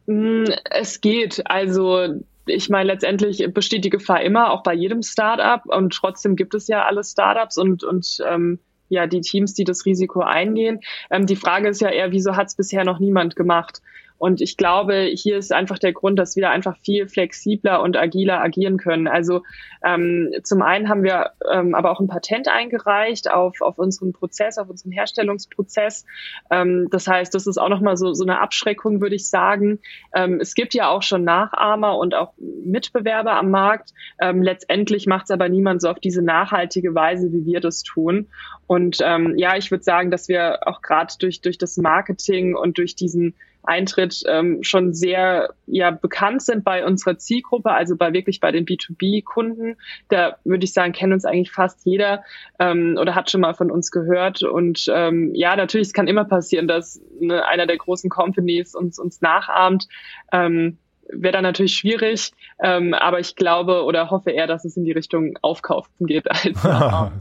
[0.07, 1.43] Mm, es geht.
[1.45, 5.65] Also ich meine, letztendlich besteht die Gefahr immer, auch bei jedem Startup.
[5.65, 9.85] Und trotzdem gibt es ja alle Startups und, und ähm, ja die Teams, die das
[9.85, 10.81] Risiko eingehen.
[11.09, 13.81] Ähm, die Frage ist ja eher, wieso hat es bisher noch niemand gemacht?
[14.17, 18.41] Und ich glaube, hier ist einfach der Grund, dass wir einfach viel flexibler und agiler
[18.41, 19.07] agieren können.
[19.07, 19.43] Also
[19.85, 24.57] ähm, zum einen haben wir ähm, aber auch ein Patent eingereicht auf, auf unseren Prozess,
[24.57, 26.05] auf unseren Herstellungsprozess.
[26.49, 29.79] Ähm, das heißt, das ist auch nochmal so, so eine Abschreckung, würde ich sagen.
[30.15, 33.93] Ähm, es gibt ja auch schon Nachahmer und auch Mitbewerber am Markt.
[34.19, 38.27] Ähm, letztendlich macht es aber niemand so auf diese nachhaltige Weise, wie wir das tun.
[38.65, 42.77] Und ähm, ja, ich würde sagen, dass wir auch gerade durch, durch das Marketing und
[42.77, 43.35] durch diesen
[43.67, 48.65] Eintritt ähm, schon sehr ja bekannt sind bei unserer Zielgruppe, also bei wirklich bei den
[48.65, 49.75] B2B-Kunden.
[50.09, 52.23] Da würde ich sagen, kennt uns eigentlich fast jeder
[52.59, 54.43] ähm, oder hat schon mal von uns gehört.
[54.43, 58.99] Und ähm, ja, natürlich, es kann immer passieren, dass ne, einer der großen Companies uns
[58.99, 59.87] uns nachahmt.
[60.31, 60.77] Ähm,
[61.09, 64.91] wäre dann natürlich schwierig, ähm, aber ich glaube oder hoffe eher, dass es in die
[64.91, 66.29] Richtung Aufkaufen geht.
[66.29, 66.63] Als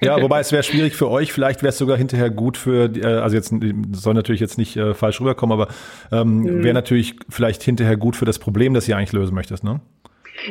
[0.00, 3.04] ja, wobei es wäre schwierig für euch, vielleicht wäre es sogar hinterher gut für, äh,
[3.04, 3.54] also jetzt
[3.92, 5.72] soll natürlich jetzt nicht äh, falsch rüberkommen, aber
[6.12, 6.64] ähm, mhm.
[6.64, 9.80] wäre natürlich vielleicht hinterher gut für das Problem, das ihr eigentlich lösen möchtest, ne?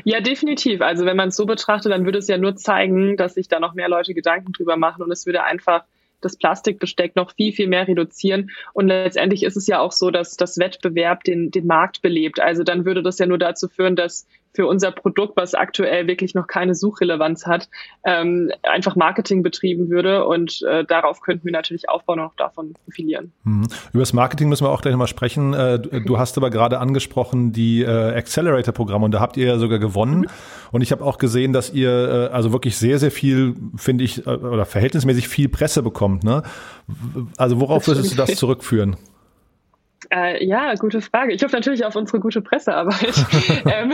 [0.04, 0.82] Ja, definitiv.
[0.82, 3.60] Also wenn man es so betrachtet, dann würde es ja nur zeigen, dass sich da
[3.60, 5.84] noch mehr Leute Gedanken drüber machen und es würde einfach
[6.22, 8.52] das Plastikbesteck noch viel, viel mehr reduzieren.
[8.74, 12.40] Und letztendlich ist es ja auch so, dass das Wettbewerb den, den Markt belebt.
[12.40, 16.34] Also dann würde das ja nur dazu führen, dass für unser Produkt, was aktuell wirklich
[16.34, 17.70] noch keine Suchrelevanz hat,
[18.06, 22.74] ähm, einfach Marketing betrieben würde und äh, darauf könnten wir natürlich aufbauen und auch davon
[22.74, 23.32] profilieren.
[23.44, 23.68] Mhm.
[23.94, 25.54] Über das Marketing müssen wir auch gleich nochmal sprechen.
[25.54, 29.80] Äh, du hast aber gerade angesprochen die äh, Accelerator-Programme und da habt ihr ja sogar
[29.80, 30.22] gewonnen.
[30.22, 30.28] Mhm.
[30.72, 34.26] Und ich habe auch gesehen, dass ihr äh, also wirklich sehr, sehr viel, finde ich,
[34.26, 36.24] äh, oder verhältnismäßig viel Presse bekommt.
[36.24, 36.44] Ne?
[37.38, 38.98] Also worauf würdest du das zurückführen?
[40.14, 41.34] Äh, ja, gute Frage.
[41.34, 43.16] Ich hoffe natürlich auf unsere gute Pressearbeit.
[43.66, 43.94] ähm,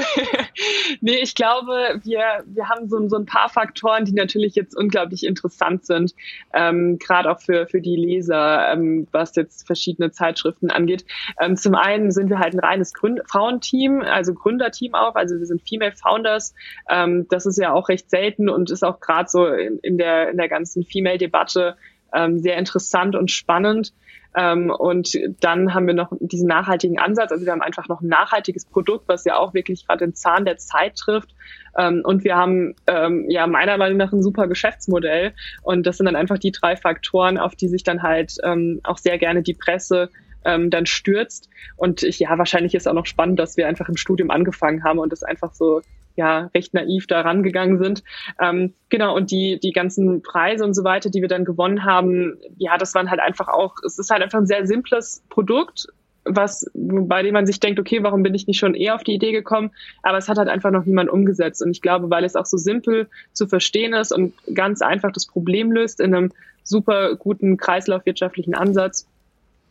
[1.01, 5.25] nee, ich glaube, wir, wir haben so, so ein paar Faktoren, die natürlich jetzt unglaublich
[5.25, 6.13] interessant sind,
[6.53, 11.05] ähm, gerade auch für, für die Leser, ähm, was jetzt verschiedene Zeitschriften angeht.
[11.39, 15.45] Ähm, zum einen sind wir halt ein reines Gründ Frauenteam, also Gründerteam auch, also wir
[15.45, 16.53] sind Female Founders.
[16.89, 20.29] Ähm, das ist ja auch recht selten und ist auch gerade so in, in, der,
[20.29, 21.75] in der ganzen Female-Debatte
[22.13, 23.93] ähm, sehr interessant und spannend.
[24.35, 27.31] Ähm, und dann haben wir noch diesen nachhaltigen Ansatz.
[27.31, 30.45] Also wir haben einfach noch ein nachhaltiges Produkt, was ja auch wirklich gerade den Zahn
[30.45, 31.35] der Zeit trifft.
[31.77, 35.33] Ähm, und wir haben ähm, ja meiner Meinung nach ein super Geschäftsmodell.
[35.63, 38.97] Und das sind dann einfach die drei Faktoren, auf die sich dann halt ähm, auch
[38.97, 40.09] sehr gerne die Presse
[40.45, 41.49] ähm, dann stürzt.
[41.75, 44.99] Und ich, ja, wahrscheinlich ist auch noch spannend, dass wir einfach im Studium angefangen haben
[44.99, 45.81] und das einfach so
[46.21, 48.03] ja recht naiv da rangegangen sind.
[48.39, 52.37] Ähm, genau, und die, die ganzen Preise und so weiter, die wir dann gewonnen haben,
[52.57, 55.87] ja, das waren halt einfach auch, es ist halt einfach ein sehr simples Produkt,
[56.23, 59.15] was, bei dem man sich denkt, okay, warum bin ich nicht schon eher auf die
[59.15, 59.71] Idee gekommen?
[60.03, 61.63] Aber es hat halt einfach noch niemand umgesetzt.
[61.63, 65.25] Und ich glaube, weil es auch so simpel zu verstehen ist und ganz einfach das
[65.25, 66.31] Problem löst in einem
[66.63, 69.07] super guten kreislaufwirtschaftlichen Ansatz,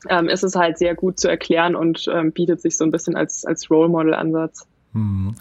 [0.08, 3.16] ähm, ist es halt sehr gut zu erklären und ähm, bietet sich so ein bisschen
[3.16, 4.66] als, als Role Model Ansatz.
[4.92, 5.36] Hm.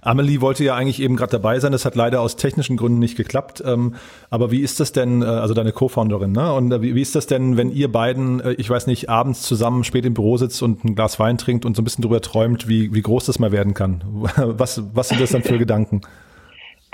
[0.00, 3.16] Amelie wollte ja eigentlich eben gerade dabei sein, das hat leider aus technischen Gründen nicht
[3.16, 3.62] geklappt.
[3.66, 3.94] Ähm,
[4.30, 6.52] aber wie ist das denn, äh, also deine Co-Founderin, ne?
[6.52, 9.42] Und äh, wie, wie, ist das denn, wenn ihr beiden, äh, ich weiß nicht, abends
[9.42, 12.22] zusammen spät im Büro sitzt und ein Glas Wein trinkt und so ein bisschen drüber
[12.22, 14.04] träumt, wie, wie groß das mal werden kann?
[14.36, 16.00] Was, was sind das dann für Gedanken?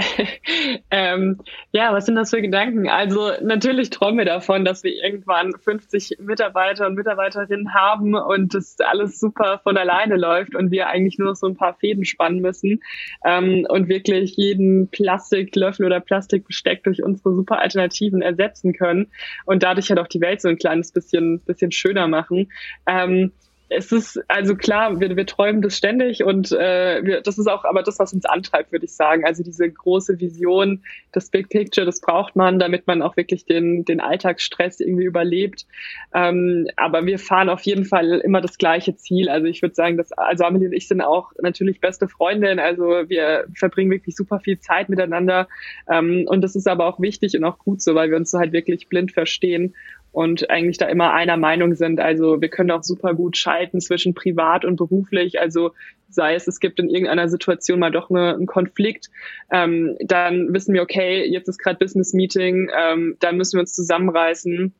[0.90, 1.40] ähm,
[1.72, 2.88] ja, was sind das für Gedanken?
[2.88, 8.76] Also natürlich träumen wir davon, dass wir irgendwann 50 Mitarbeiter und Mitarbeiterinnen haben und das
[8.80, 12.80] alles super von alleine läuft und wir eigentlich nur so ein paar Fäden spannen müssen
[13.24, 19.08] ähm, und wirklich jeden Plastiklöffel oder Plastikbesteck durch unsere super Alternativen ersetzen können
[19.46, 22.50] und dadurch halt auch die Welt so ein kleines bisschen, bisschen schöner machen.
[22.86, 23.32] Ähm,
[23.72, 27.64] es ist also klar, wir, wir träumen das ständig und äh, wir, das ist auch
[27.64, 29.24] aber das, was uns antreibt, würde ich sagen.
[29.24, 33.84] Also diese große Vision, das Big Picture, das braucht man, damit man auch wirklich den,
[33.84, 35.66] den Alltagsstress irgendwie überlebt.
[36.12, 39.28] Ähm, aber wir fahren auf jeden Fall immer das gleiche Ziel.
[39.28, 42.58] Also ich würde sagen, dass also Amelie und ich sind auch natürlich beste Freundinnen.
[42.58, 45.46] Also wir verbringen wirklich super viel Zeit miteinander
[45.88, 48.40] ähm, und das ist aber auch wichtig und auch gut so, weil wir uns so
[48.40, 49.74] halt wirklich blind verstehen
[50.12, 52.00] und eigentlich da immer einer Meinung sind.
[52.00, 55.40] Also wir können auch super gut schalten zwischen privat und beruflich.
[55.40, 55.72] Also
[56.08, 59.10] sei es, es gibt in irgendeiner Situation mal doch eine, einen Konflikt,
[59.52, 63.74] ähm, dann wissen wir, okay, jetzt ist gerade Business Meeting, ähm, dann müssen wir uns
[63.74, 64.74] zusammenreißen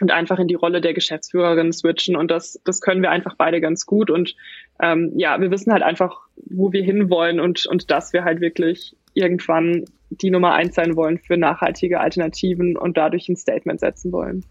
[0.00, 2.16] und einfach in die Rolle der Geschäftsführerin switchen.
[2.16, 4.10] Und das, das können wir einfach beide ganz gut.
[4.10, 4.36] Und
[4.80, 8.94] ähm, ja, wir wissen halt einfach, wo wir hinwollen und, und dass wir halt wirklich
[9.14, 14.44] irgendwann die Nummer eins sein wollen für nachhaltige Alternativen und dadurch ein Statement setzen wollen.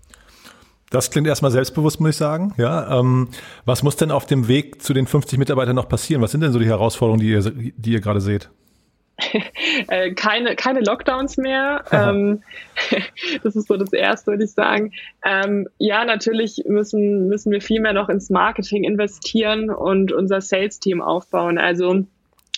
[0.96, 2.54] Das klingt erstmal selbstbewusst, muss ich sagen.
[2.56, 3.28] Ja, ähm,
[3.66, 6.22] was muss denn auf dem Weg zu den 50 Mitarbeitern noch passieren?
[6.22, 7.42] Was sind denn so die Herausforderungen, die ihr,
[7.76, 8.50] die ihr gerade seht?
[9.88, 11.84] Äh, keine, keine Lockdowns mehr.
[11.92, 12.44] ähm,
[13.44, 14.94] das ist so das Erste, würde ich sagen.
[15.26, 21.02] Ähm, ja, natürlich müssen, müssen wir viel mehr noch ins Marketing investieren und unser Sales-Team
[21.02, 21.58] aufbauen.
[21.58, 22.06] Also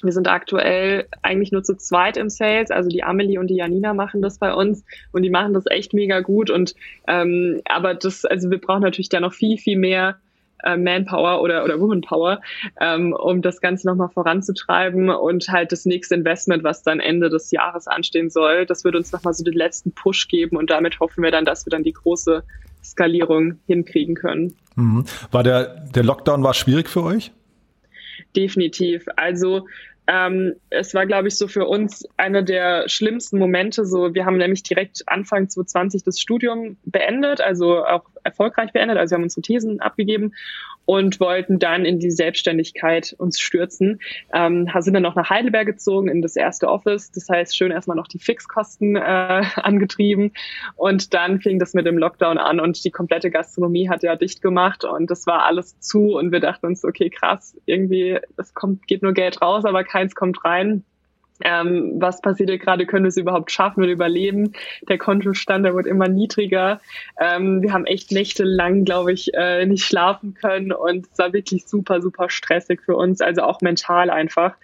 [0.03, 3.93] wir sind aktuell eigentlich nur zu zweit im Sales, also die Amelie und die Janina
[3.93, 6.75] machen das bei uns und die machen das echt mega gut und
[7.07, 10.17] ähm, aber das, also wir brauchen natürlich da noch viel, viel mehr
[10.63, 12.41] äh, Manpower oder, oder Womanpower,
[12.79, 17.51] ähm, um das Ganze nochmal voranzutreiben und halt das nächste Investment, was dann Ende des
[17.51, 21.23] Jahres anstehen soll, das wird uns nochmal so den letzten Push geben und damit hoffen
[21.23, 22.43] wir dann, dass wir dann die große
[22.83, 24.55] Skalierung hinkriegen können.
[24.75, 25.05] Mhm.
[25.31, 27.31] War der, der Lockdown war schwierig für euch?
[28.35, 29.05] Definitiv.
[29.15, 29.67] Also
[30.07, 33.85] ähm, es war, glaube ich, so für uns einer der schlimmsten Momente.
[33.85, 38.97] So, wir haben nämlich direkt Anfang 2020 das Studium beendet, also auch erfolgreich beendet.
[38.97, 40.33] Also wir haben unsere Thesen abgegeben
[40.87, 43.99] und wollten dann in die Selbstständigkeit uns stürzen.
[44.33, 47.11] Ähm, sind dann noch nach Heidelberg gezogen in das erste Office.
[47.11, 49.01] Das heißt, schön erstmal noch die Fixkosten äh,
[49.57, 50.31] angetrieben.
[50.75, 54.41] Und dann fing das mit dem Lockdown an und die komplette Gastronomie hat ja dicht
[54.41, 58.87] gemacht und das war alles zu und wir dachten uns, okay, krass, irgendwie, es kommt,
[58.87, 60.85] geht nur Geld raus, aber keins kommt rein
[61.43, 64.53] ähm, was passiert hier gerade, können wir es überhaupt schaffen und überleben.
[64.89, 66.79] Der Kontostand, der wird immer niedriger.
[67.19, 71.67] Ähm, wir haben echt nächtelang, glaube ich, äh, nicht schlafen können und es war wirklich
[71.67, 74.55] super, super stressig für uns, also auch mental einfach.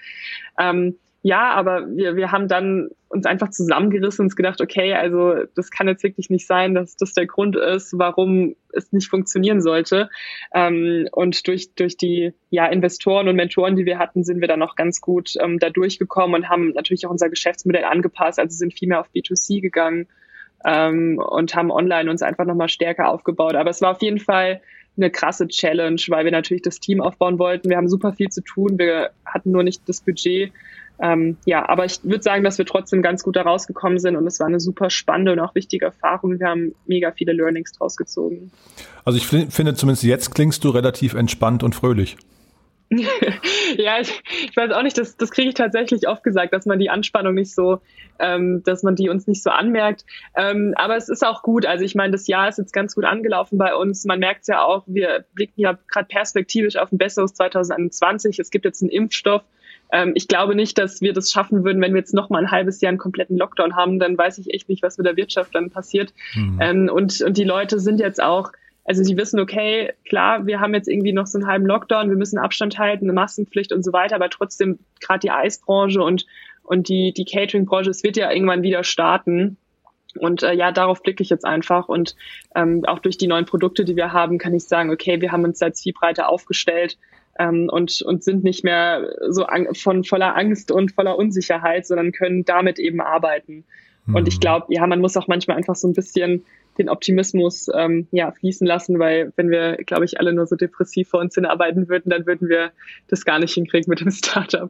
[0.60, 5.72] Ähm, ja, aber wir, wir haben dann uns einfach zusammengerissen und gedacht, okay, also das
[5.72, 10.10] kann jetzt wirklich nicht sein, dass das der Grund ist, warum es nicht funktionieren sollte.
[10.54, 14.62] Ähm, und durch, durch die ja, Investoren und Mentoren, die wir hatten, sind wir dann
[14.62, 18.78] auch ganz gut ähm, da durchgekommen und haben natürlich auch unser Geschäftsmodell angepasst, also sind
[18.78, 20.08] viel mehr auf B2C gegangen
[20.66, 23.56] ähm, und haben online uns einfach nochmal stärker aufgebaut.
[23.56, 24.60] Aber es war auf jeden Fall
[24.98, 27.70] eine krasse Challenge, weil wir natürlich das Team aufbauen wollten.
[27.70, 30.52] Wir haben super viel zu tun, wir hatten nur nicht das Budget.
[31.00, 34.28] Ähm, ja, aber ich würde sagen, dass wir trotzdem ganz gut da rausgekommen sind und
[34.28, 36.40] es war eine super spannende und auch wichtige Erfahrung.
[36.40, 38.52] Wir haben mega viele Learnings draus gezogen.
[39.04, 42.18] Also ich finde zumindest jetzt klingst du relativ entspannt und fröhlich.
[43.78, 46.80] ja, ich, ich, weiß auch nicht, das, das kriege ich tatsächlich oft gesagt, dass man
[46.80, 47.80] die Anspannung nicht so,
[48.20, 50.06] ähm, dass man die uns nicht so anmerkt.
[50.36, 51.66] Ähm, aber es ist auch gut.
[51.66, 54.06] Also ich meine, das Jahr ist jetzt ganz gut angelaufen bei uns.
[54.06, 58.40] Man merkt es ja auch, wir blicken ja gerade perspektivisch auf ein besseres 2021.
[58.40, 59.44] Es gibt jetzt einen Impfstoff.
[59.92, 62.52] Ähm, ich glaube nicht, dass wir das schaffen würden, wenn wir jetzt noch mal ein
[62.52, 64.00] halbes Jahr einen kompletten Lockdown haben.
[64.00, 66.14] Dann weiß ich echt nicht, was mit der Wirtschaft dann passiert.
[66.36, 66.90] Mhm.
[66.92, 68.52] Und, und die Leute sind jetzt auch
[68.86, 72.17] also sie wissen, okay, klar, wir haben jetzt irgendwie noch so einen halben Lockdown, wir
[72.17, 76.26] müssen Abstand halten, eine Maskenpflicht und so weiter, aber trotzdem gerade die Eisbranche und,
[76.63, 79.58] und die, die Catering-Branche, es wird ja irgendwann wieder starten.
[80.19, 81.88] Und äh, ja, darauf blicke ich jetzt einfach.
[81.88, 82.15] Und
[82.56, 85.43] ähm, auch durch die neuen Produkte, die wir haben, kann ich sagen, okay, wir haben
[85.43, 86.98] uns als viel breiter aufgestellt
[87.39, 92.46] ähm, und, und sind nicht mehr so von voller Angst und voller Unsicherheit, sondern können
[92.46, 93.63] damit eben arbeiten.
[94.06, 94.15] Mhm.
[94.15, 94.41] Und ich mhm.
[94.41, 96.46] glaube, ja, man muss auch manchmal einfach so ein bisschen
[96.78, 101.10] den Optimismus ähm, ja, fließen lassen, weil wenn wir, glaube ich, alle nur so depressiv
[101.10, 102.72] vor uns hinarbeiten würden, dann würden wir
[103.08, 104.70] das gar nicht hinkriegen mit dem Startup.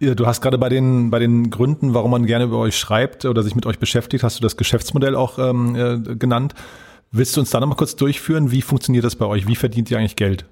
[0.00, 3.24] Ja, du hast gerade bei den, bei den Gründen, warum man gerne über euch schreibt
[3.24, 6.54] oder sich mit euch beschäftigt, hast du das Geschäftsmodell auch ähm, äh, genannt.
[7.12, 8.50] Willst du uns da nochmal kurz durchführen?
[8.50, 9.46] Wie funktioniert das bei euch?
[9.46, 10.44] Wie verdient ihr eigentlich Geld?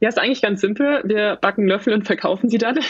[0.00, 1.02] Ja, ist eigentlich ganz simpel.
[1.04, 2.76] Wir backen Löffel und verkaufen sie dann.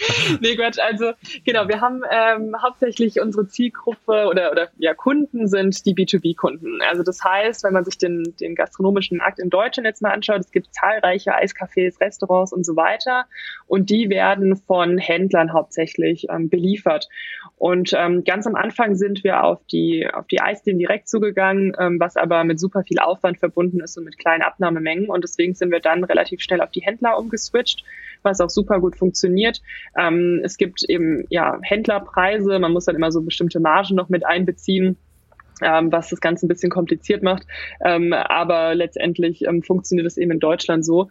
[0.40, 0.78] Nee, Quatsch.
[0.78, 1.12] Also
[1.44, 6.80] genau, wir haben ähm, hauptsächlich unsere Zielgruppe oder, oder ja, Kunden sind die B2B-Kunden.
[6.88, 10.40] Also das heißt, wenn man sich den, den gastronomischen Markt in Deutschland jetzt mal anschaut,
[10.40, 13.26] es gibt zahlreiche Eiscafés, Restaurants und so weiter.
[13.66, 17.08] Und die werden von Händlern hauptsächlich ähm, beliefert.
[17.56, 22.00] Und ähm, ganz am Anfang sind wir auf die, auf die Eisdielen direkt zugegangen, ähm,
[22.00, 25.08] was aber mit super viel Aufwand verbunden ist und mit kleinen Abnahmemengen.
[25.10, 27.84] Und deswegen sind wir dann relativ schnell auf die Händler umgeswitcht,
[28.22, 29.60] was auch super gut funktioniert.
[29.98, 34.24] Ähm, es gibt eben ja Händlerpreise, man muss dann immer so bestimmte Margen noch mit
[34.26, 34.96] einbeziehen.
[35.62, 37.46] Ähm, was das Ganze ein bisschen kompliziert macht.
[37.84, 41.10] Ähm, aber letztendlich ähm, funktioniert es eben in Deutschland so.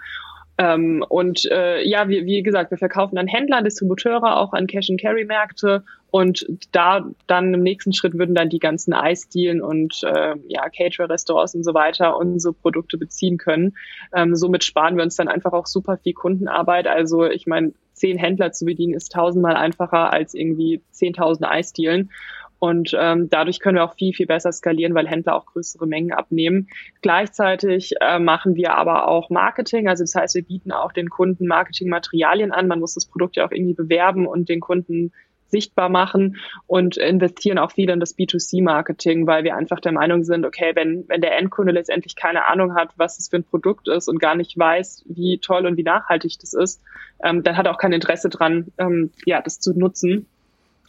[0.59, 5.85] Ähm, und äh, ja, wie, wie gesagt, wir verkaufen an Händler, Distributeure, auch an Cash-and-Carry-Märkte
[6.11, 11.55] und da dann im nächsten Schritt würden dann die ganzen Eisdielen und äh, ja, Caterer-Restaurants
[11.55, 13.77] und so weiter unsere Produkte beziehen können.
[14.13, 16.87] Ähm, somit sparen wir uns dann einfach auch super viel Kundenarbeit.
[16.87, 22.11] Also ich meine, zehn Händler zu bedienen ist tausendmal einfacher als irgendwie zehntausend Eisdielen.
[22.59, 26.11] Und ähm, dadurch können wir auch viel, viel besser skalieren, weil Händler auch größere Mengen
[26.11, 26.67] abnehmen.
[27.01, 29.87] Gleichzeitig äh, machen wir aber auch Marketing.
[29.87, 32.67] Also das heißt, wir bieten auch den Kunden Marketingmaterialien an.
[32.67, 35.13] Man muss das Produkt ja auch irgendwie bewerben und den Kunden
[35.49, 40.45] sichtbar machen und investieren auch viel in das B2C-Marketing, weil wir einfach der Meinung sind,
[40.45, 44.07] okay, wenn, wenn der Endkunde letztendlich keine Ahnung hat, was es für ein Produkt ist
[44.07, 46.81] und gar nicht weiß, wie toll und wie nachhaltig das ist,
[47.23, 50.27] ähm, dann hat er auch kein Interesse dran, ähm, ja, das zu nutzen.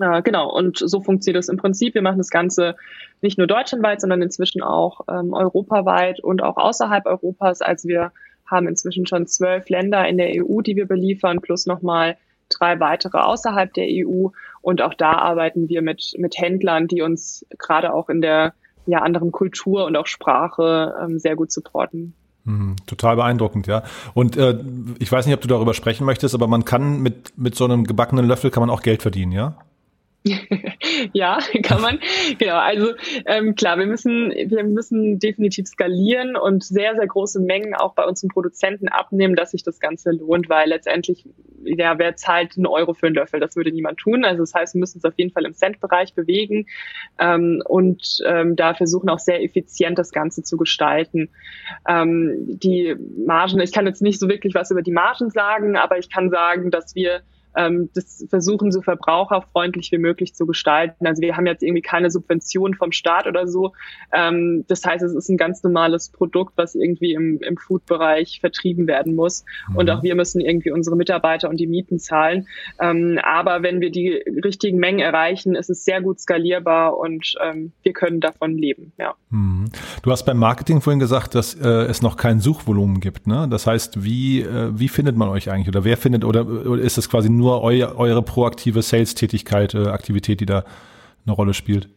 [0.00, 1.94] Äh, genau, und so funktioniert es im Prinzip.
[1.94, 2.76] Wir machen das Ganze
[3.20, 7.60] nicht nur deutschlandweit, sondern inzwischen auch ähm, europaweit und auch außerhalb Europas.
[7.60, 8.12] Also wir
[8.46, 12.16] haben inzwischen schon zwölf Länder in der EU, die wir beliefern, plus nochmal
[12.48, 14.28] drei weitere außerhalb der EU.
[14.62, 18.54] Und auch da arbeiten wir mit, mit Händlern, die uns gerade auch in der
[18.86, 22.14] ja, anderen Kultur und auch Sprache ähm, sehr gut supporten.
[22.44, 23.82] Mhm, total beeindruckend, ja.
[24.14, 24.58] Und äh,
[24.98, 27.84] ich weiß nicht, ob du darüber sprechen möchtest, aber man kann mit, mit so einem
[27.84, 29.58] gebackenen Löffel kann man auch Geld verdienen, ja?
[31.14, 31.98] ja, kann man.
[32.38, 32.56] Genau.
[32.56, 32.92] Also
[33.24, 38.04] ähm, klar, wir müssen, wir müssen definitiv skalieren und sehr, sehr große Mengen auch bei
[38.04, 41.26] unseren Produzenten abnehmen, dass sich das Ganze lohnt, weil letztendlich,
[41.64, 43.40] ja, wer zahlt einen Euro für einen Löffel?
[43.40, 44.24] Das würde niemand tun.
[44.24, 46.66] Also das heißt, wir müssen uns auf jeden Fall im Cent-Bereich bewegen
[47.18, 51.30] ähm, und ähm, da versuchen auch sehr effizient das Ganze zu gestalten.
[51.88, 52.94] Ähm, die
[53.26, 56.28] Margen, ich kann jetzt nicht so wirklich was über die Margen sagen, aber ich kann
[56.28, 57.22] sagen, dass wir
[57.56, 61.06] ähm, das versuchen, so verbraucherfreundlich wie möglich zu gestalten.
[61.06, 63.72] Also wir haben jetzt irgendwie keine Subvention vom Staat oder so.
[64.12, 68.86] Ähm, das heißt, es ist ein ganz normales Produkt, was irgendwie im, im Food-Bereich vertrieben
[68.86, 69.44] werden muss.
[69.68, 69.76] Mhm.
[69.76, 72.46] Und auch wir müssen irgendwie unsere Mitarbeiter und die Mieten zahlen.
[72.80, 77.72] Ähm, aber wenn wir die richtigen Mengen erreichen, ist es sehr gut skalierbar und ähm,
[77.82, 78.92] wir können davon leben.
[78.98, 79.14] Ja.
[79.30, 79.66] Mhm.
[80.02, 83.26] Du hast beim Marketing vorhin gesagt, dass äh, es noch kein Suchvolumen gibt.
[83.26, 83.48] Ne?
[83.50, 86.98] Das heißt, wie, äh, wie findet man euch eigentlich oder wer findet oder, oder ist
[86.98, 90.64] es quasi nur eu, eure proaktive Sales-Tätigkeit, äh, Aktivität, die da
[91.26, 91.88] eine Rolle spielt?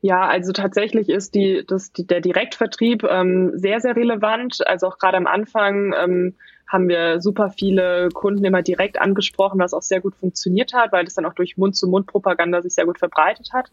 [0.00, 4.66] Ja, also tatsächlich ist die, das, die, der Direktvertrieb ähm, sehr, sehr relevant.
[4.66, 6.34] Also auch gerade am Anfang ähm,
[6.68, 11.04] haben wir super viele Kunden immer direkt angesprochen, was auch sehr gut funktioniert hat, weil
[11.04, 13.70] das dann auch durch Mund-zu-Mund-Propaganda sich sehr gut verbreitet hat.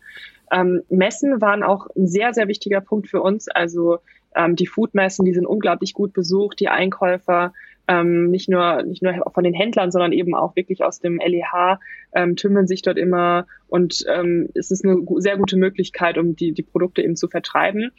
[0.51, 3.47] Ähm, Messen waren auch ein sehr, sehr wichtiger Punkt für uns.
[3.47, 3.99] Also
[4.35, 6.59] ähm, die Foodmessen, die sind unglaublich gut besucht.
[6.59, 7.53] Die Einkäufer
[7.87, 11.79] ähm, nicht nur nicht nur von den Händlern, sondern eben auch wirklich aus dem LEH
[12.13, 16.51] ähm, tümmeln sich dort immer und ähm, es ist eine sehr gute Möglichkeit, um die
[16.51, 17.91] die Produkte eben zu vertreiben.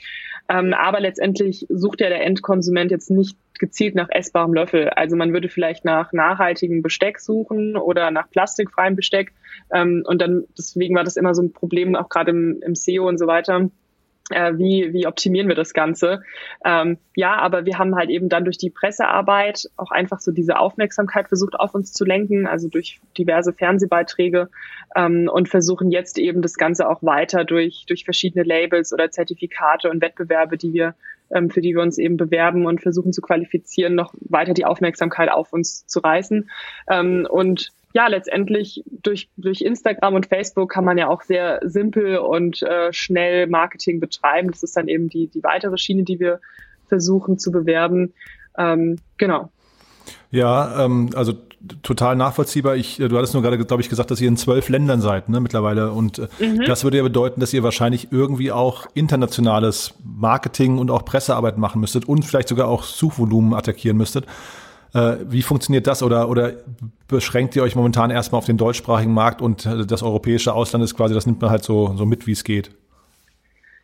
[0.48, 4.90] Ähm, aber letztendlich sucht ja der Endkonsument jetzt nicht gezielt nach essbarem Löffel.
[4.90, 9.32] Also man würde vielleicht nach nachhaltigem Besteck suchen oder nach plastikfreiem Besteck
[9.72, 13.08] ähm, und dann deswegen war das immer so ein Problem auch gerade im, im SEO
[13.08, 13.70] und so weiter
[14.30, 16.22] äh, wie, wie optimieren wir das Ganze.
[16.64, 20.58] Ähm, ja, aber wir haben halt eben dann durch die Pressearbeit auch einfach so diese
[20.58, 24.48] Aufmerksamkeit versucht auf uns zu lenken, also durch diverse Fernsehbeiträge
[24.94, 29.90] ähm, und versuchen jetzt eben das Ganze auch weiter durch, durch verschiedene Labels oder Zertifikate
[29.90, 30.94] und Wettbewerbe, die wir
[31.30, 35.28] ähm, für die wir uns eben bewerben und versuchen zu qualifizieren, noch weiter die Aufmerksamkeit
[35.30, 36.48] auf uns zu reißen.
[36.88, 42.18] Ähm, und ja, letztendlich durch, durch Instagram und Facebook kann man ja auch sehr simpel
[42.18, 44.50] und äh, schnell Marketing betreiben.
[44.50, 46.40] Das ist dann eben die, die weitere Schiene, die wir
[46.88, 48.12] versuchen zu bewerben.
[48.58, 49.48] Ähm, genau.
[50.30, 51.32] Ja, ähm, also
[51.82, 52.76] total nachvollziehbar.
[52.76, 55.30] Ich, äh, du hattest nur gerade, glaube ich, gesagt, dass ihr in zwölf Ländern seid,
[55.30, 55.90] ne, mittlerweile.
[55.90, 56.64] Und äh, mhm.
[56.66, 61.80] das würde ja bedeuten, dass ihr wahrscheinlich irgendwie auch internationales Marketing und auch Pressearbeit machen
[61.80, 64.26] müsstet und vielleicht sogar auch Suchvolumen attackieren müsstet.
[64.96, 66.54] Äh, wie funktioniert das oder, oder
[67.06, 70.96] beschränkt ihr euch momentan erstmal auf den deutschsprachigen Markt und äh, das europäische Ausland ist
[70.96, 72.70] quasi, das nimmt man halt so, so mit, wie es geht?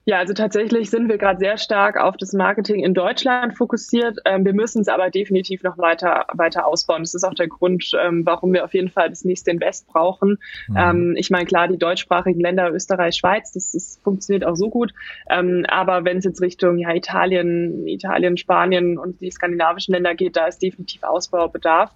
[0.04, 4.18] Ja, also tatsächlich sind wir gerade sehr stark auf das Marketing in Deutschland fokussiert.
[4.24, 7.02] Ähm, wir müssen es aber definitiv noch weiter, weiter ausbauen.
[7.02, 10.38] Das ist auch der Grund, ähm, warum wir auf jeden Fall das nächste Invest brauchen.
[10.66, 10.76] Mhm.
[10.76, 14.92] Ähm, ich meine, klar, die deutschsprachigen Länder, Österreich, Schweiz, das, das funktioniert auch so gut.
[15.30, 20.36] Ähm, aber wenn es jetzt Richtung ja, Italien, Italien, Spanien und die skandinavischen Länder geht,
[20.36, 21.92] da ist definitiv Ausbaubedarf.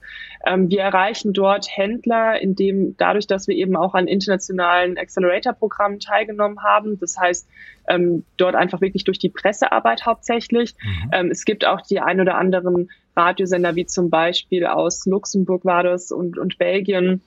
[0.47, 6.63] Ähm, wir erreichen dort Händler, indem dadurch, dass wir eben auch an internationalen Accelerator-Programmen teilgenommen
[6.63, 7.01] haben.
[7.01, 7.49] Das heißt,
[7.97, 10.75] ähm, dort einfach wirklich durch die Pressearbeit hauptsächlich.
[10.83, 11.11] Mhm.
[11.13, 15.83] Ähm, es gibt auch die ein oder anderen Radiosender, wie zum Beispiel aus Luxemburg war
[15.83, 17.23] das und, und Belgien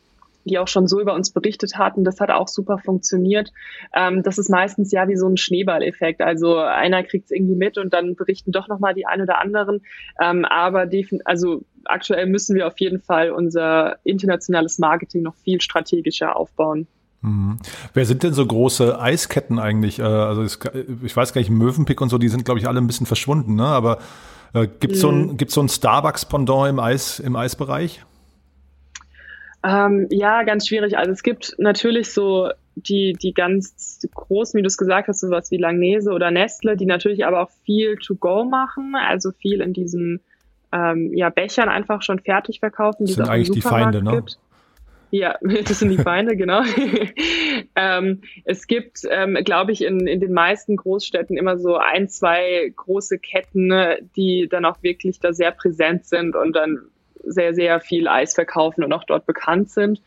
[0.45, 2.03] die auch schon so über uns berichtet hatten.
[2.03, 3.51] Das hat auch super funktioniert.
[3.93, 6.21] Ähm, das ist meistens ja wie so ein Schneeballeffekt.
[6.21, 9.81] Also einer kriegt es irgendwie mit und dann berichten doch nochmal die ein oder anderen.
[10.21, 10.89] Ähm, aber
[11.25, 16.87] also aktuell müssen wir auf jeden Fall unser internationales Marketing noch viel strategischer aufbauen.
[17.21, 17.59] Mhm.
[17.93, 19.99] Wer sind denn so große Eisketten eigentlich?
[19.99, 22.87] Äh, also ich weiß gar nicht, Mövenpick und so, die sind, glaube ich, alle ein
[22.87, 23.65] bisschen verschwunden, ne?
[23.65, 23.99] Aber
[24.53, 25.01] äh, gibt es mhm.
[25.01, 28.03] so ein, so ein Starbucks-Pendant im, Eis, im Eisbereich?
[29.63, 30.97] Ähm, ja, ganz schwierig.
[30.97, 35.51] Also es gibt natürlich so die, die ganz großen, wie du es gesagt hast, sowas
[35.51, 39.73] wie Langnese oder Nestle, die natürlich aber auch viel to go machen, also viel in
[39.73, 40.21] diesen
[40.71, 43.05] ähm, ja, Bechern einfach schon fertig verkaufen.
[43.05, 44.11] Das sind eigentlich die Feinde, ne?
[44.17, 44.39] Gibt.
[45.11, 46.61] Ja, das sind die Feinde, genau.
[47.75, 52.71] ähm, es gibt, ähm, glaube ich, in, in den meisten Großstädten immer so ein, zwei
[52.75, 56.79] große Ketten, ne, die dann auch wirklich da sehr präsent sind und dann
[57.23, 60.01] sehr, sehr viel Eis verkaufen und auch dort bekannt sind.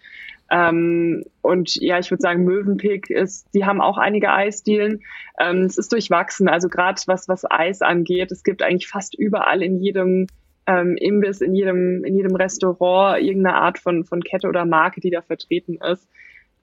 [0.50, 5.00] Ähm, und ja, ich würde sagen, Mövenpick ist, die haben auch einige Eisdielen.
[5.40, 9.62] Ähm, es ist durchwachsen, also gerade was, was Eis angeht, es gibt eigentlich fast überall
[9.62, 10.26] in jedem
[10.66, 15.10] ähm, Imbiss in jedem, in jedem Restaurant irgendeine Art von, von Kette oder Marke, die
[15.10, 16.08] da vertreten ist.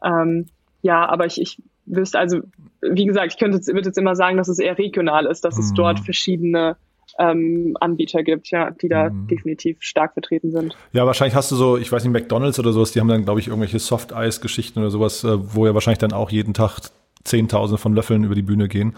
[0.03, 0.47] Ähm,
[0.81, 2.39] ja, aber ich, ich wüsste, also
[2.81, 5.55] wie gesagt, ich könnte jetzt, würde jetzt immer sagen, dass es eher regional ist, dass
[5.55, 5.61] mhm.
[5.61, 6.77] es dort verschiedene
[7.17, 9.27] ähm, Anbieter gibt, ja, die da mhm.
[9.27, 10.77] definitiv stark vertreten sind.
[10.93, 13.39] Ja, wahrscheinlich hast du so, ich weiß nicht, McDonalds oder sowas, die haben dann, glaube
[13.39, 16.79] ich, irgendwelche Soft-Eis-Geschichten oder sowas, äh, wo ja wahrscheinlich dann auch jeden Tag
[17.23, 18.95] Zehntausende von Löffeln über die Bühne gehen.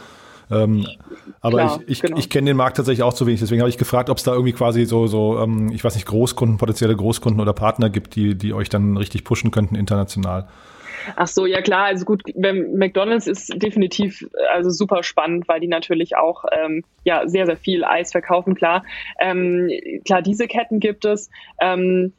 [0.52, 0.88] Ähm,
[1.42, 2.18] aber Klar, ich, ich, genau.
[2.18, 3.40] ich kenne den Markt tatsächlich auch zu wenig.
[3.40, 6.06] Deswegen habe ich gefragt, ob es da irgendwie quasi so, so ähm, ich weiß nicht,
[6.06, 10.48] Großkunden, potenzielle Großkunden oder Partner gibt, die, die euch dann richtig pushen könnten international.
[11.16, 16.16] Ach so, ja klar, also gut, McDonald's ist definitiv also super spannend, weil die natürlich
[16.16, 18.84] auch ähm, ja sehr, sehr viel Eis verkaufen, klar.
[19.20, 19.70] Ähm,
[20.06, 21.30] klar, diese Ketten gibt es.
[21.60, 22.14] Ähm,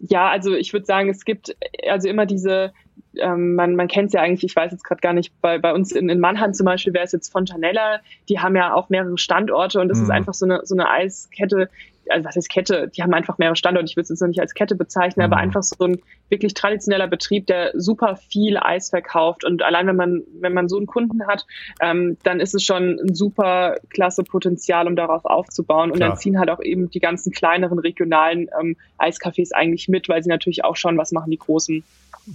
[0.00, 1.56] ja, also ich würde sagen, es gibt
[1.88, 2.72] also immer diese
[3.18, 5.72] ähm, man, man kennt es ja eigentlich, ich weiß jetzt gerade gar nicht, bei, bei
[5.72, 9.18] uns in, in Mannheim zum Beispiel wäre es jetzt Fontanella, die haben ja auch mehrere
[9.18, 10.04] Standorte und das mhm.
[10.04, 11.68] ist einfach so eine, so eine Eiskette,
[12.10, 12.88] also was ist Kette?
[12.88, 13.86] Die haben einfach mehrere Standorte.
[13.88, 15.32] Ich würde es jetzt noch nicht als Kette bezeichnen, mhm.
[15.32, 19.44] aber einfach so ein wirklich traditioneller Betrieb, der super viel Eis verkauft.
[19.44, 21.46] Und allein wenn man, wenn man so einen Kunden hat,
[21.80, 25.90] ähm, dann ist es schon ein super klasse Potenzial, um darauf aufzubauen.
[25.90, 26.10] Und Klar.
[26.10, 30.28] dann ziehen halt auch eben die ganzen kleineren regionalen ähm, Eiscafés eigentlich mit, weil sie
[30.28, 31.84] natürlich auch schon was machen, die großen.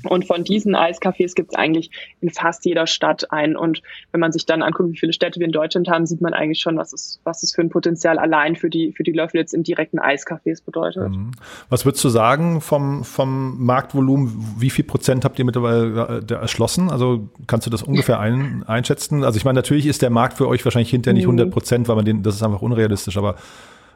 [0.04, 1.92] Und von diesen Eiscafés gibt es eigentlich
[2.22, 3.58] in fast jeder Stadt ein.
[3.58, 3.82] Und
[4.12, 6.60] wenn man sich dann anguckt, wie viele Städte wir in Deutschland haben, sieht man eigentlich
[6.60, 9.54] schon, was es, was es für ein Potenzial allein für die, für die Löffel jetzt
[9.54, 11.10] in direkten Eiscafés bedeutet.
[11.10, 11.32] Mhm.
[11.70, 14.56] Was würdest du sagen vom, vom Marktvolumen?
[14.58, 16.90] Wie viel Prozent habt ihr mittlerweile äh, erschlossen?
[16.90, 19.24] Also kannst du das ungefähr ein, einschätzen?
[19.24, 21.52] Also ich meine, natürlich ist der Markt für euch wahrscheinlich hinterher nicht 100 mhm.
[21.52, 23.18] Prozent, weil man den, das ist einfach unrealistisch.
[23.18, 23.36] Aber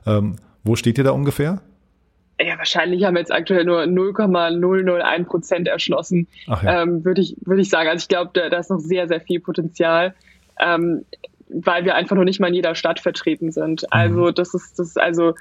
[0.06, 1.62] ähm, wo steht ihr da ungefähr?
[2.40, 6.82] ja, wahrscheinlich haben wir jetzt aktuell nur 0,001 Prozent erschlossen, ja.
[6.84, 7.88] ähm, würde ich, würde ich sagen.
[7.88, 10.14] Also ich glaube, da, da ist noch sehr, sehr viel Potenzial,
[10.60, 11.06] ähm,
[11.48, 13.84] weil wir einfach noch nicht mal in jeder Stadt vertreten sind.
[13.84, 13.88] Mhm.
[13.90, 15.34] Also das ist, das ist also,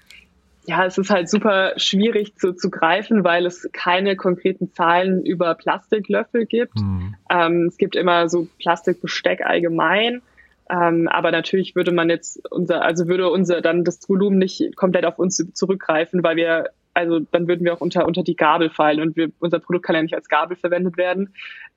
[0.66, 5.54] ja, es ist halt super schwierig zu, zu greifen, weil es keine konkreten Zahlen über
[5.54, 6.76] Plastiklöffel gibt.
[6.76, 7.14] Mhm.
[7.30, 10.22] Ähm, es gibt immer so Plastikbesteck allgemein.
[10.70, 15.04] Ähm, aber natürlich würde man jetzt unser, also würde unser dann das Volumen nicht komplett
[15.04, 19.00] auf uns zurückgreifen, weil wir also dann würden wir auch unter, unter die Gabel fallen
[19.00, 21.34] und wir, unser Produkt kann ja nicht als Gabel verwendet werden.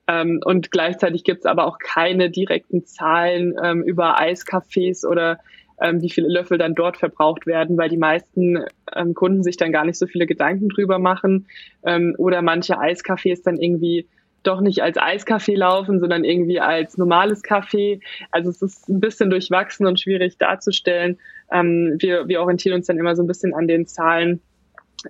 [0.07, 5.39] Ähm, und gleichzeitig gibt es aber auch keine direkten Zahlen ähm, über Eiscafés oder
[5.82, 8.63] ähm, wie viele Löffel dann dort verbraucht werden, weil die meisten
[8.95, 11.47] ähm, Kunden sich dann gar nicht so viele Gedanken drüber machen
[11.84, 14.07] ähm, oder manche Eiscafés dann irgendwie
[14.43, 17.99] doch nicht als Eiskaffee laufen, sondern irgendwie als normales Kaffee.
[18.32, 21.18] Also es ist ein bisschen durchwachsen und schwierig darzustellen.
[21.51, 24.41] Ähm, wir, wir orientieren uns dann immer so ein bisschen an den Zahlen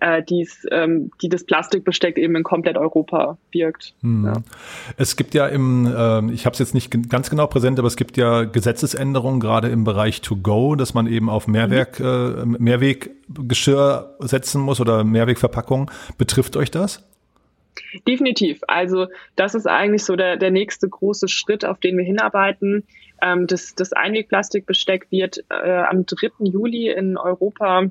[0.01, 3.93] äh, die's, ähm, die das Plastikbesteck eben in komplett Europa wirkt.
[4.01, 4.25] Hm.
[4.25, 4.33] Ja.
[4.97, 7.95] Es gibt ja im, äh, ich habe es jetzt nicht ganz genau präsent, aber es
[7.95, 12.55] gibt ja Gesetzesänderungen gerade im Bereich To Go, dass man eben auf Mehrwerk, mhm.
[12.55, 15.91] äh, Mehrweggeschirr setzen muss oder Mehrwegverpackung.
[16.17, 17.03] Betrifft euch das?
[18.07, 18.61] Definitiv.
[18.67, 22.83] Also das ist eigentlich so der, der nächste große Schritt, auf den wir hinarbeiten.
[23.21, 26.45] Ähm, das, das Einwegplastikbesteck wird äh, am 3.
[26.45, 27.85] Juli in Europa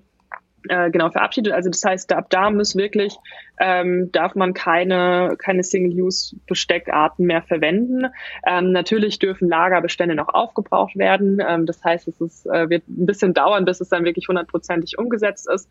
[0.68, 1.52] äh, genau verabschiedet.
[1.52, 3.16] Also das heißt, ab da muss wirklich
[3.58, 8.06] ähm, darf man keine keine Single-Use-Besteckarten mehr verwenden.
[8.46, 11.40] Ähm, natürlich dürfen Lagerbestände noch aufgebraucht werden.
[11.46, 14.98] Ähm, das heißt, es ist, äh, wird ein bisschen dauern, bis es dann wirklich hundertprozentig
[14.98, 15.68] umgesetzt ist.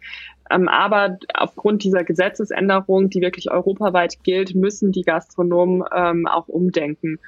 [0.50, 7.20] Ähm, aber aufgrund dieser Gesetzesänderung, die wirklich europaweit gilt, müssen die Gastronomen ähm, auch umdenken.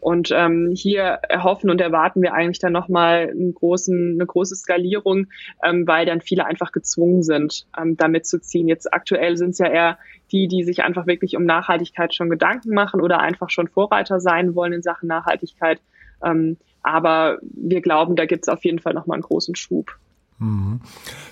[0.00, 5.26] Und ähm, hier erhoffen und erwarten wir eigentlich dann nochmal eine große Skalierung,
[5.64, 8.68] ähm, weil dann viele einfach gezwungen sind, ähm, damit zu ziehen.
[8.68, 9.98] Jetzt aktuell sind es ja eher
[10.30, 14.54] die, die sich einfach wirklich um Nachhaltigkeit schon Gedanken machen oder einfach schon Vorreiter sein
[14.54, 15.80] wollen in Sachen Nachhaltigkeit.
[16.22, 19.96] Ähm, aber wir glauben, da gibt es auf jeden Fall nochmal einen großen Schub.
[20.38, 20.80] Mhm.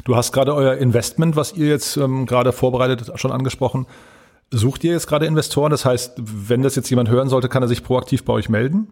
[0.05, 3.87] Du hast gerade euer Investment, was ihr jetzt ähm, gerade vorbereitet, schon angesprochen.
[4.57, 5.71] Sucht ihr jetzt gerade Investoren?
[5.71, 8.89] Das heißt, wenn das jetzt jemand hören sollte, kann er sich proaktiv bei euch melden?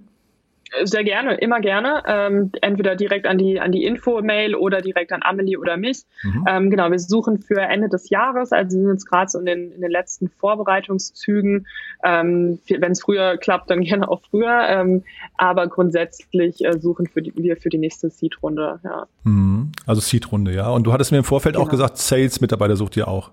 [0.85, 2.03] Sehr gerne, immer gerne.
[2.07, 6.05] Ähm, entweder direkt an die, an die Info-Mail oder direkt an Amelie oder mich.
[6.23, 6.47] Mhm.
[6.49, 9.47] Ähm, genau, wir suchen für Ende des Jahres, also wir sind jetzt gerade so in
[9.47, 11.67] den, in den letzten Vorbereitungszügen.
[12.03, 14.67] Ähm, Wenn es früher klappt, dann gerne auch früher.
[14.69, 15.03] Ähm,
[15.37, 18.81] aber grundsätzlich äh, suchen für die, wir für die nächste Seed-Runde.
[18.83, 19.07] Ja.
[19.25, 19.73] Mhm.
[19.87, 20.71] Also Seed-Runde, ja.
[20.71, 21.67] Und du hattest mir im Vorfeld genau.
[21.67, 23.31] auch gesagt, Sales-Mitarbeiter sucht ihr auch.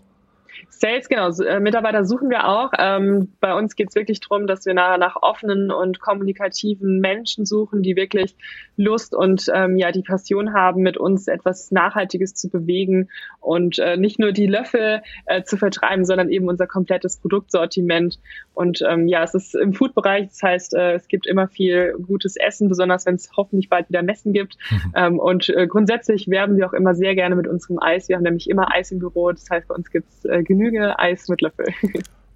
[0.67, 2.71] Sales, genau, äh, Mitarbeiter suchen wir auch.
[2.77, 7.45] Ähm, bei uns geht es wirklich darum, dass wir nach, nach offenen und kommunikativen Menschen
[7.45, 8.35] suchen, die wirklich
[8.77, 13.09] Lust und ähm, ja die Passion haben, mit uns etwas Nachhaltiges zu bewegen
[13.41, 18.19] und äh, nicht nur die Löffel äh, zu vertreiben, sondern eben unser komplettes Produktsortiment.
[18.53, 22.35] Und ähm, ja, es ist im Food-Bereich, das heißt, äh, es gibt immer viel gutes
[22.35, 24.57] Essen, besonders wenn es hoffentlich bald wieder Messen gibt.
[24.69, 24.93] Mhm.
[24.95, 28.09] Ähm, und äh, grundsätzlich werben wir auch immer sehr gerne mit unserem Eis.
[28.09, 30.97] Wir haben nämlich immer Eis im Büro, das heißt, bei uns gibt es äh, Genüge
[30.97, 31.67] Eis mit Löffel.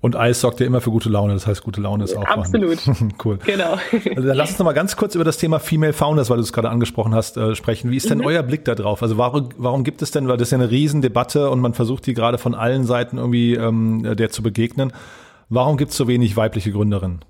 [0.01, 2.77] Und Eis sorgt ja immer für gute Laune, das heißt, gute Laune ist auch Absolut.
[3.25, 3.39] cool.
[3.45, 3.77] Genau.
[3.91, 6.43] Also dann lass uns noch mal ganz kurz über das Thema Female Founders, weil du
[6.43, 7.89] es gerade angesprochen hast, äh, sprechen.
[7.89, 8.25] Wie ist denn mhm.
[8.25, 9.01] euer Blick da drauf?
[9.01, 12.05] Also warum, warum gibt es denn, weil das ist ja eine Riesendebatte und man versucht
[12.05, 14.93] die gerade von allen Seiten irgendwie ähm, der zu begegnen.
[15.49, 17.23] Warum gibt es so wenig weibliche Gründerinnen?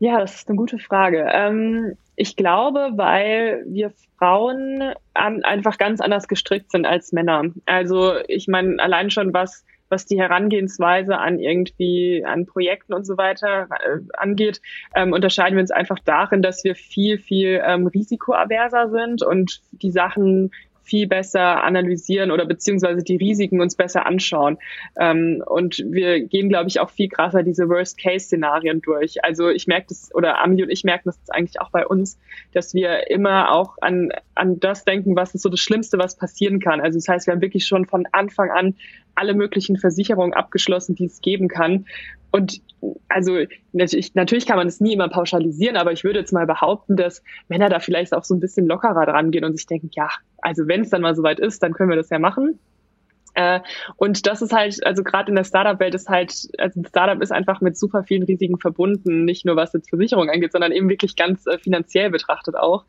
[0.00, 1.28] Ja, das ist eine gute Frage.
[1.30, 7.44] Ähm, ich glaube, weil wir Frauen einfach ganz anders gestrickt sind als Männer.
[7.64, 13.16] Also ich meine, allein schon was was die Herangehensweise an irgendwie an Projekten und so
[13.16, 14.60] weiter äh, angeht,
[14.94, 19.90] ähm, unterscheiden wir uns einfach darin, dass wir viel, viel ähm, risikoaverser sind und die
[19.90, 20.50] Sachen
[20.88, 24.58] viel besser analysieren oder beziehungsweise die Risiken uns besser anschauen.
[24.98, 29.22] Ähm, und wir gehen, glaube ich, auch viel krasser diese Worst-Case-Szenarien durch.
[29.22, 32.18] Also ich merke das, oder Ami und ich merken das eigentlich auch bei uns,
[32.52, 36.58] dass wir immer auch an, an das denken, was ist so das Schlimmste, was passieren
[36.58, 36.80] kann.
[36.80, 38.74] Also das heißt, wir haben wirklich schon von Anfang an
[39.14, 41.86] alle möglichen Versicherungen abgeschlossen, die es geben kann.
[42.30, 42.60] Und
[43.08, 43.38] also
[43.72, 47.22] natürlich, natürlich kann man es nie immer pauschalisieren, aber ich würde jetzt mal behaupten, dass
[47.48, 50.08] Männer da vielleicht auch so ein bisschen lockerer dran gehen und sich denken, ja,
[50.42, 52.58] also wenn es dann mal soweit ist, dann können wir das ja machen.
[53.34, 53.60] Äh,
[53.96, 57.30] und das ist halt, also gerade in der Startup-Welt ist halt, also ein Startup ist
[57.30, 61.14] einfach mit super vielen Risiken verbunden, nicht nur was jetzt Versicherung angeht, sondern eben wirklich
[61.14, 62.84] ganz äh, finanziell betrachtet auch.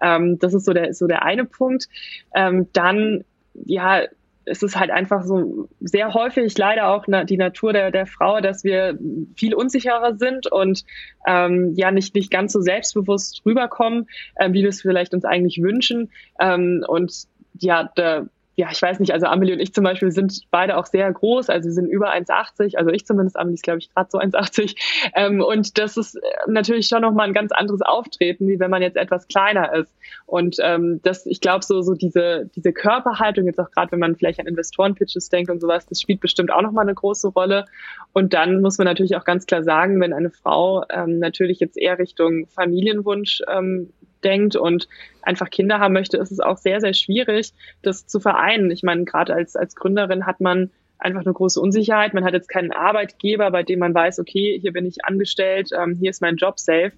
[0.00, 1.88] Ähm, das ist so der, so der eine Punkt.
[2.34, 4.02] Ähm, dann, ja,
[4.50, 8.40] es ist halt einfach so sehr häufig leider auch na, die Natur der, der Frau,
[8.40, 8.98] dass wir
[9.36, 10.84] viel unsicherer sind und
[11.26, 15.62] ähm, ja nicht, nicht ganz so selbstbewusst rüberkommen, äh, wie wir es vielleicht uns eigentlich
[15.62, 16.10] wünschen.
[16.40, 17.12] Ähm, und
[17.58, 18.26] ja, da
[18.60, 21.48] ja, ich weiß nicht, also Amelie und ich zum Beispiel sind beide auch sehr groß,
[21.48, 24.76] also wir sind über 1,80, also ich zumindest, Amelie ist glaube ich gerade so 1,80
[25.14, 28.82] ähm, und das ist äh, natürlich schon nochmal ein ganz anderes Auftreten, wie wenn man
[28.82, 29.96] jetzt etwas kleiner ist.
[30.26, 34.14] Und ähm, das, ich glaube so, so diese, diese Körperhaltung, jetzt auch gerade wenn man
[34.14, 37.64] vielleicht an Investorenpitches denkt und sowas, das spielt bestimmt auch nochmal eine große Rolle.
[38.12, 41.78] Und dann muss man natürlich auch ganz klar sagen, wenn eine Frau ähm, natürlich jetzt
[41.78, 43.90] eher Richtung Familienwunsch ähm,
[44.24, 44.88] denkt und
[45.22, 47.52] einfach Kinder haben möchte, ist es auch sehr, sehr schwierig,
[47.82, 48.70] das zu vereinen.
[48.70, 52.14] Ich meine, gerade als, als Gründerin hat man einfach eine große Unsicherheit.
[52.14, 55.96] Man hat jetzt keinen Arbeitgeber, bei dem man weiß, okay, hier bin ich angestellt, ähm,
[55.98, 56.92] hier ist mein Job safe.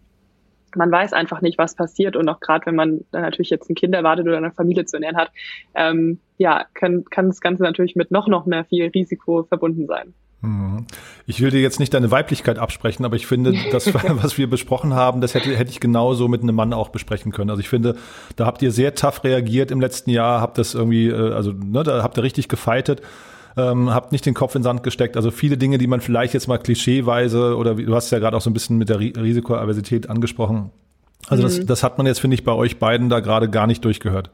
[0.75, 3.75] Man weiß einfach nicht, was passiert und auch gerade wenn man dann natürlich jetzt ein
[3.75, 5.31] Kind erwartet oder eine Familie zu ernähren hat,
[5.75, 10.15] ähm, ja, kann, kann das Ganze natürlich mit noch, noch mehr viel Risiko verbunden sein.
[10.43, 10.87] Mhm.
[11.27, 14.95] Ich will dir jetzt nicht deine Weiblichkeit absprechen, aber ich finde, das, was wir besprochen
[14.95, 17.51] haben, das hätte, hätte ich genauso mit einem Mann auch besprechen können.
[17.51, 17.97] Also ich finde,
[18.37, 21.85] da habt ihr sehr tough reagiert im letzten Jahr, habt das irgendwie, äh, also ne,
[21.85, 23.01] da habt ihr richtig gefeitet.
[23.55, 25.15] Ähm, habt nicht den Kopf in den Sand gesteckt.
[25.15, 28.41] Also viele Dinge, die man vielleicht jetzt mal klischeeweise oder du hast ja gerade auch
[28.41, 30.71] so ein bisschen mit der Risikoaversität angesprochen.
[31.29, 31.47] Also mhm.
[31.47, 34.31] das, das hat man jetzt, finde ich, bei euch beiden da gerade gar nicht durchgehört.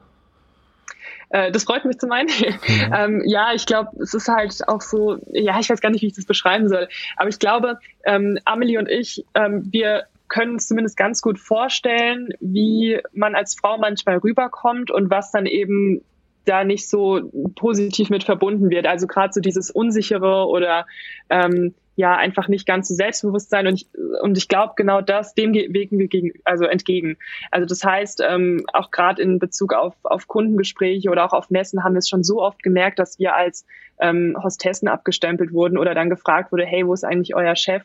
[1.31, 2.29] Äh, das freut mich zum einen.
[2.29, 2.93] Mhm.
[2.95, 6.07] ähm, ja, ich glaube, es ist halt auch so, ja, ich weiß gar nicht, wie
[6.07, 10.69] ich das beschreiben soll, aber ich glaube, ähm, Amelie und ich, ähm, wir können uns
[10.69, 16.03] zumindest ganz gut vorstellen, wie man als Frau manchmal rüberkommt und was dann eben
[16.45, 18.87] da nicht so positiv mit verbunden wird.
[18.87, 20.87] Also gerade so dieses unsichere oder
[21.31, 23.67] ähm, ja einfach nicht ganz so selbstbewusst sein.
[23.67, 23.89] Und ich,
[24.23, 27.17] und ich glaube genau das dem wegen wir gegen also entgegen.
[27.51, 31.83] Also das heißt ähm, auch gerade in Bezug auf auf Kundengespräche oder auch auf Messen
[31.83, 33.67] haben wir es schon so oft gemerkt dass wir als
[34.01, 37.83] ähm, Hostessen abgestempelt wurden oder dann gefragt wurde hey wo ist eigentlich euer Chef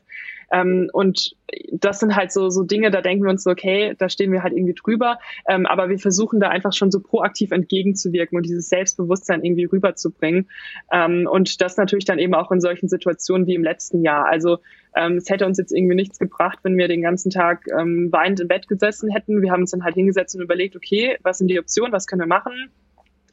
[0.54, 1.36] ähm, und
[1.72, 4.44] das sind halt so, so Dinge, da denken wir uns so, okay, da stehen wir
[4.44, 5.20] halt irgendwie drüber.
[5.48, 10.48] Ähm, aber wir versuchen da einfach schon so proaktiv entgegenzuwirken und dieses Selbstbewusstsein irgendwie rüberzubringen.
[10.92, 14.26] Ähm, und das natürlich dann eben auch in solchen Situationen wie im letzten Jahr.
[14.26, 14.60] Also
[14.96, 18.40] ähm, es hätte uns jetzt irgendwie nichts gebracht, wenn wir den ganzen Tag ähm, weinend
[18.40, 19.42] im Bett gesessen hätten.
[19.42, 22.22] Wir haben uns dann halt hingesetzt und überlegt, okay, was sind die Optionen, was können
[22.22, 22.70] wir machen?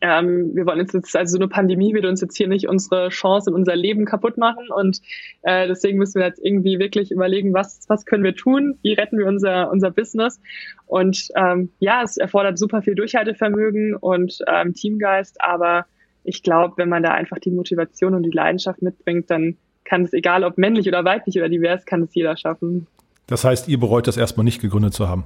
[0.00, 3.08] Ähm, wir wollen uns jetzt, also so eine Pandemie wird uns jetzt hier nicht unsere
[3.10, 5.00] Chance in unser Leben kaputt machen und
[5.42, 9.18] äh, deswegen müssen wir jetzt irgendwie wirklich überlegen, was, was können wir tun, wie retten
[9.18, 10.40] wir unser, unser Business
[10.86, 15.86] und ähm, ja, es erfordert super viel Durchhaltevermögen und ähm, Teamgeist, aber
[16.24, 20.12] ich glaube, wenn man da einfach die Motivation und die Leidenschaft mitbringt, dann kann es,
[20.12, 22.86] egal ob männlich oder weiblich oder divers, kann es jeder schaffen.
[23.26, 25.24] Das heißt, ihr bereut das erstmal nicht gegründet zu haben?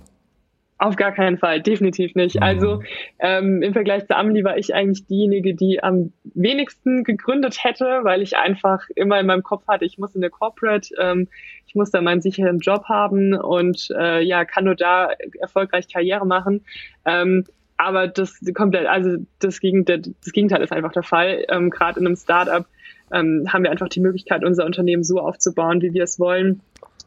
[0.84, 2.36] Auf gar keinen Fall, definitiv nicht.
[2.36, 2.42] Mhm.
[2.42, 2.82] Also
[3.18, 8.20] ähm, im Vergleich zu Amelie war ich eigentlich diejenige, die am wenigsten gegründet hätte, weil
[8.20, 11.28] ich einfach immer in meinem Kopf hatte, ich muss in der Corporate, ähm,
[11.66, 15.08] ich muss da meinen sicheren Job haben und äh, ja, kann nur da
[15.40, 16.60] erfolgreich Karriere machen.
[17.06, 17.44] Ähm,
[17.78, 21.46] aber das komplett, also das, Gegenteil, das Gegenteil ist einfach der Fall.
[21.48, 22.66] Ähm, Gerade in einem Startup
[23.10, 26.60] ähm, haben wir einfach die Möglichkeit, unser Unternehmen so aufzubauen, wie wir es wollen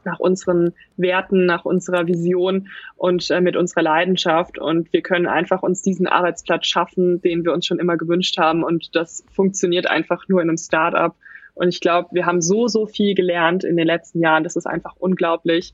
[0.08, 4.58] nach unseren Werten, nach unserer Vision und äh, mit unserer Leidenschaft.
[4.58, 8.64] Und wir können einfach uns diesen Arbeitsplatz schaffen, den wir uns schon immer gewünscht haben.
[8.64, 11.14] Und das funktioniert einfach nur in einem Startup.
[11.54, 14.44] Und ich glaube, wir haben so, so viel gelernt in den letzten Jahren.
[14.44, 15.74] Das ist einfach unglaublich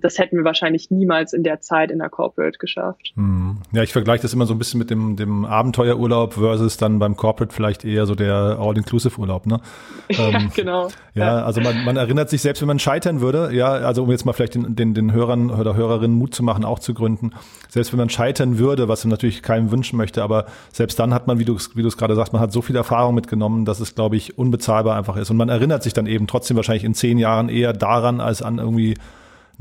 [0.00, 3.12] das hätten wir wahrscheinlich niemals in der Zeit in der Corporate geschafft.
[3.14, 3.58] Hm.
[3.72, 7.16] Ja, ich vergleiche das immer so ein bisschen mit dem, dem Abenteuerurlaub versus dann beim
[7.16, 9.60] Corporate vielleicht eher so der All-Inclusive-Urlaub, ne?
[10.10, 10.88] ja, ähm, genau.
[11.14, 14.10] Ja, ja, also man, man erinnert sich selbst, wenn man scheitern würde, ja, also um
[14.10, 17.32] jetzt mal vielleicht den, den, den Hörern oder Hörerinnen Mut zu machen, auch zu gründen,
[17.68, 21.26] selbst wenn man scheitern würde, was man natürlich keinem wünschen möchte, aber selbst dann hat
[21.26, 23.80] man, wie du wie du es gerade sagst, man hat so viel Erfahrung mitgenommen, dass
[23.80, 25.30] es, glaube ich, unbezahlbar einfach ist.
[25.30, 28.58] Und man erinnert sich dann eben trotzdem wahrscheinlich in zehn Jahren eher daran, als an
[28.58, 28.96] irgendwie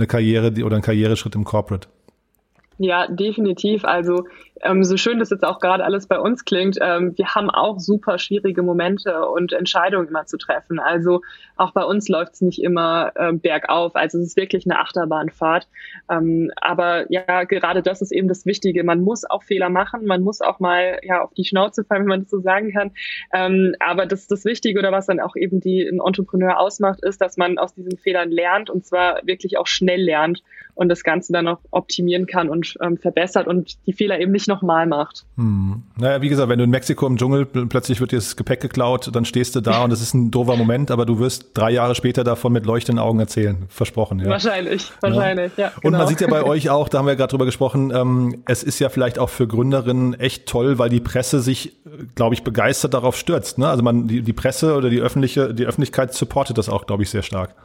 [0.02, 1.88] eine Karriere oder ein Karriereschritt im Corporate.
[2.84, 3.86] Ja, definitiv.
[3.86, 4.26] Also
[4.64, 7.80] ähm, so schön das jetzt auch gerade alles bei uns klingt, ähm, wir haben auch
[7.80, 10.80] super schwierige Momente und Entscheidungen immer zu treffen.
[10.80, 11.22] Also
[11.58, 13.96] auch bei uns läuft es nicht immer äh, bergauf.
[13.96, 15.68] Also es ist wirklich eine Achterbahnfahrt.
[16.10, 18.84] Ähm, aber ja, gerade das ist eben das Wichtige.
[18.84, 22.10] Man muss auch Fehler machen, man muss auch mal ja auf die Schnauze fallen, wenn
[22.10, 22.92] man das so sagen kann.
[23.32, 27.22] Ähm, aber das das Wichtige oder was dann auch eben die ein Entrepreneur ausmacht, ist,
[27.22, 30.42] dass man aus diesen Fehlern lernt und zwar wirklich auch schnell lernt
[30.74, 34.48] und das Ganze dann auch optimieren kann und ähm, verbessert und die Fehler eben nicht
[34.48, 35.26] nochmal macht.
[35.38, 35.84] Hm.
[35.98, 39.10] Naja, wie gesagt, wenn du in Mexiko im Dschungel plötzlich wird dir das Gepäck geklaut,
[39.14, 41.96] dann stehst du da und es ist ein doofer Moment, aber du wirst drei Jahre
[41.96, 43.66] später davon mit leuchtenden Augen erzählen.
[43.70, 44.30] Versprochen, ja.
[44.30, 45.66] Wahrscheinlich, wahrscheinlich, ja.
[45.66, 45.88] ja genau.
[45.88, 48.64] Und man sieht ja bei euch auch, da haben wir gerade drüber gesprochen, ähm, es
[48.64, 51.74] ist ja vielleicht auch für Gründerinnen echt toll, weil die Presse sich,
[52.16, 53.58] glaube ich, begeistert darauf stürzt.
[53.58, 53.68] Ne?
[53.68, 57.10] Also man, die, die Presse oder die öffentliche, die Öffentlichkeit supportet das auch, glaube ich,
[57.10, 57.56] sehr stark.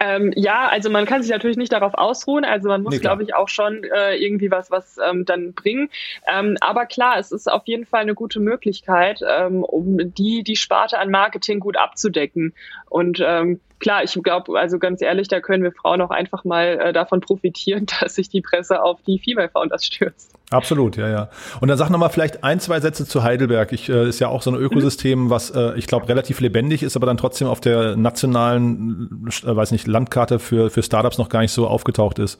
[0.00, 2.44] Ähm, ja, also man kann sich natürlich nicht darauf ausruhen.
[2.44, 5.90] Also man muss, nee, glaube ich, auch schon äh, irgendwie was, was ähm, dann bringen.
[6.32, 10.56] Ähm, aber klar, es ist auf jeden Fall eine gute Möglichkeit, ähm, um die die
[10.56, 12.54] Sparte an Marketing gut abzudecken.
[12.88, 16.78] Und ähm, klar, ich glaube, also ganz ehrlich, da können wir Frauen auch einfach mal
[16.80, 20.34] äh, davon profitieren, dass sich die Presse auf die Female Founders stürzt.
[20.50, 21.30] Absolut, ja, ja.
[21.60, 23.72] Und dann sag noch mal vielleicht ein, zwei Sätze zu Heidelberg.
[23.72, 25.30] Ich äh, ist ja auch so ein Ökosystem, mhm.
[25.30, 29.72] was äh, ich glaube relativ lebendig ist, aber dann trotzdem auf der nationalen, äh, weiß
[29.72, 32.38] nicht, Landkarte für für Startups noch gar nicht so aufgetaucht ist.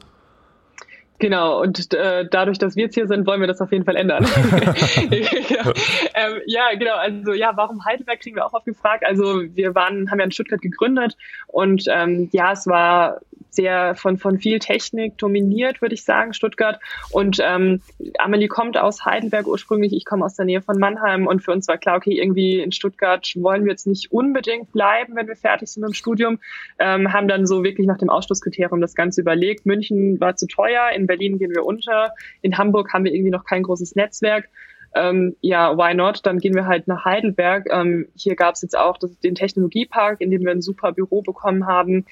[1.19, 3.97] Genau, und äh, dadurch, dass wir jetzt hier sind, wollen wir das auf jeden Fall
[3.97, 4.23] ändern.
[5.09, 5.73] ja,
[6.15, 9.03] ähm, ja, genau, also ja, warum Heidelberg kriegen wir auch oft gefragt.
[9.05, 11.17] Also wir waren, haben ja in Stuttgart gegründet
[11.47, 16.79] und ähm, ja, es war sehr von, von viel Technik dominiert, würde ich sagen, Stuttgart.
[17.11, 17.81] Und ähm,
[18.17, 21.67] Amelie kommt aus Heidelberg ursprünglich, ich komme aus der Nähe von Mannheim und für uns
[21.67, 25.69] war klar, okay, irgendwie in Stuttgart wollen wir jetzt nicht unbedingt bleiben, wenn wir fertig
[25.69, 26.39] sind mit dem Studium.
[26.77, 29.65] Ähm, haben dann so wirklich nach dem Ausschlusskriterium das Ganze überlegt.
[29.65, 33.45] München war zu teuer, in Berlin gehen wir unter, in Hamburg haben wir irgendwie noch
[33.45, 34.49] kein großes Netzwerk.
[34.95, 36.25] Ähm, ja, why not?
[36.25, 37.67] Dann gehen wir halt nach Heidelberg.
[37.71, 41.21] Ähm, hier gab es jetzt auch das, den Technologiepark, in dem wir ein super Büro
[41.21, 42.05] bekommen haben.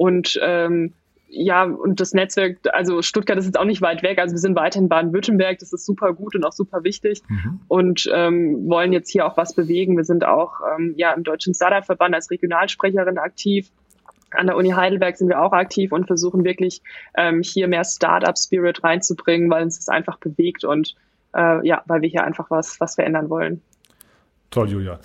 [0.00, 0.94] Und ähm,
[1.28, 4.56] ja, und das Netzwerk, also Stuttgart ist jetzt auch nicht weit weg, also wir sind
[4.56, 7.60] weiter in Baden-Württemberg, das ist super gut und auch super wichtig mhm.
[7.68, 9.98] und ähm, wollen jetzt hier auch was bewegen.
[9.98, 13.68] Wir sind auch ähm, ja im Deutschen Startup-Verband als Regionalsprecherin aktiv.
[14.30, 16.80] An der Uni Heidelberg sind wir auch aktiv und versuchen wirklich
[17.14, 20.94] ähm, hier mehr Startup-Spirit reinzubringen, weil uns das einfach bewegt und
[21.36, 23.60] äh, ja, weil wir hier einfach was, was verändern wollen.
[24.48, 24.98] Toll, Julia.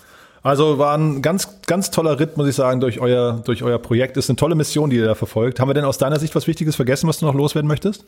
[0.46, 4.16] Also war ein ganz, ganz toller Ritt, muss ich sagen, durch euer, durch euer Projekt.
[4.16, 5.60] Ist eine tolle Mission, die ihr da verfolgt.
[5.60, 8.06] Haben wir denn aus deiner Sicht was Wichtiges vergessen, was du noch loswerden möchtest?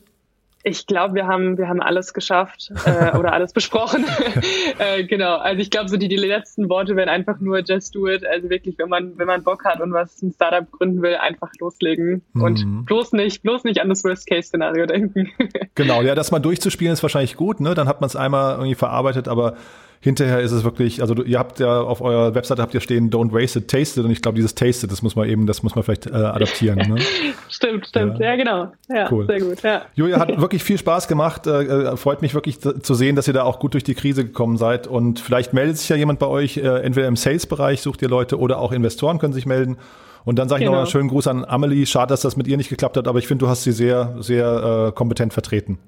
[0.62, 4.06] Ich glaube, wir haben, wir haben alles geschafft äh, oder alles besprochen.
[4.78, 5.38] äh, genau.
[5.38, 8.24] Also ich glaube, so die, die letzten Worte wären einfach nur just do it.
[8.24, 11.50] Also wirklich, wenn man, wenn man Bock hat und was ein Startup gründen will, einfach
[11.60, 12.44] loslegen mhm.
[12.44, 15.32] und bloß nicht, bloß nicht an das Worst-Case-Szenario denken.
[15.74, 17.74] genau, ja, das mal durchzuspielen ist wahrscheinlich gut, ne?
[17.74, 19.56] Dann hat man es einmal irgendwie verarbeitet, aber
[20.00, 23.32] hinterher ist es wirklich, also ihr habt ja auf eurer Webseite habt ihr stehen, don't
[23.32, 24.06] waste it, taste it.
[24.06, 26.14] Und ich glaube, dieses taste it, das muss man eben, das muss man vielleicht äh,
[26.14, 26.78] adaptieren.
[26.78, 27.02] Ne?
[27.50, 28.20] stimmt, stimmt.
[28.20, 28.28] Ja.
[28.28, 28.72] ja, genau.
[28.90, 29.26] Ja, cool.
[29.26, 29.62] sehr gut.
[29.64, 29.82] Ja.
[29.96, 31.48] Julia hat wirklich viel Spaß gemacht.
[31.48, 34.24] Äh, äh, freut mich wirklich zu sehen, dass ihr da auch gut durch die Krise
[34.24, 34.88] gekommen seid.
[34.88, 38.40] Und vielleicht meldet sich ja jemand bei euch, äh, entweder im Sales-Bereich sucht ihr Leute
[38.40, 39.78] oder auch Investoren können sich melden.
[40.26, 40.74] Und dann sage ich genau.
[40.74, 41.86] noch einen schönen Gruß an Amelie.
[41.86, 44.16] Schade, dass das mit ihr nicht geklappt hat, aber ich finde, du hast sie sehr,
[44.20, 45.80] sehr äh, kompetent vertreten.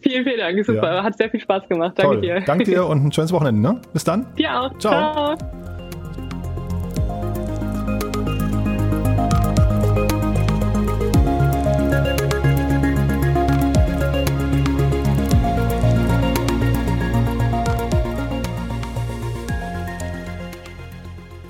[0.00, 0.64] Vielen, vielen Dank.
[0.64, 0.94] Super.
[0.94, 1.02] Ja.
[1.02, 1.94] Hat sehr viel Spaß gemacht.
[1.96, 2.20] Danke Toll.
[2.20, 2.40] dir.
[2.40, 3.60] Danke dir und ein schönes Wochenende.
[3.60, 3.80] Ne?
[3.92, 4.26] Bis dann.
[4.36, 4.78] Dir auch.
[4.78, 5.36] Ciao.
[5.36, 5.62] Ciao.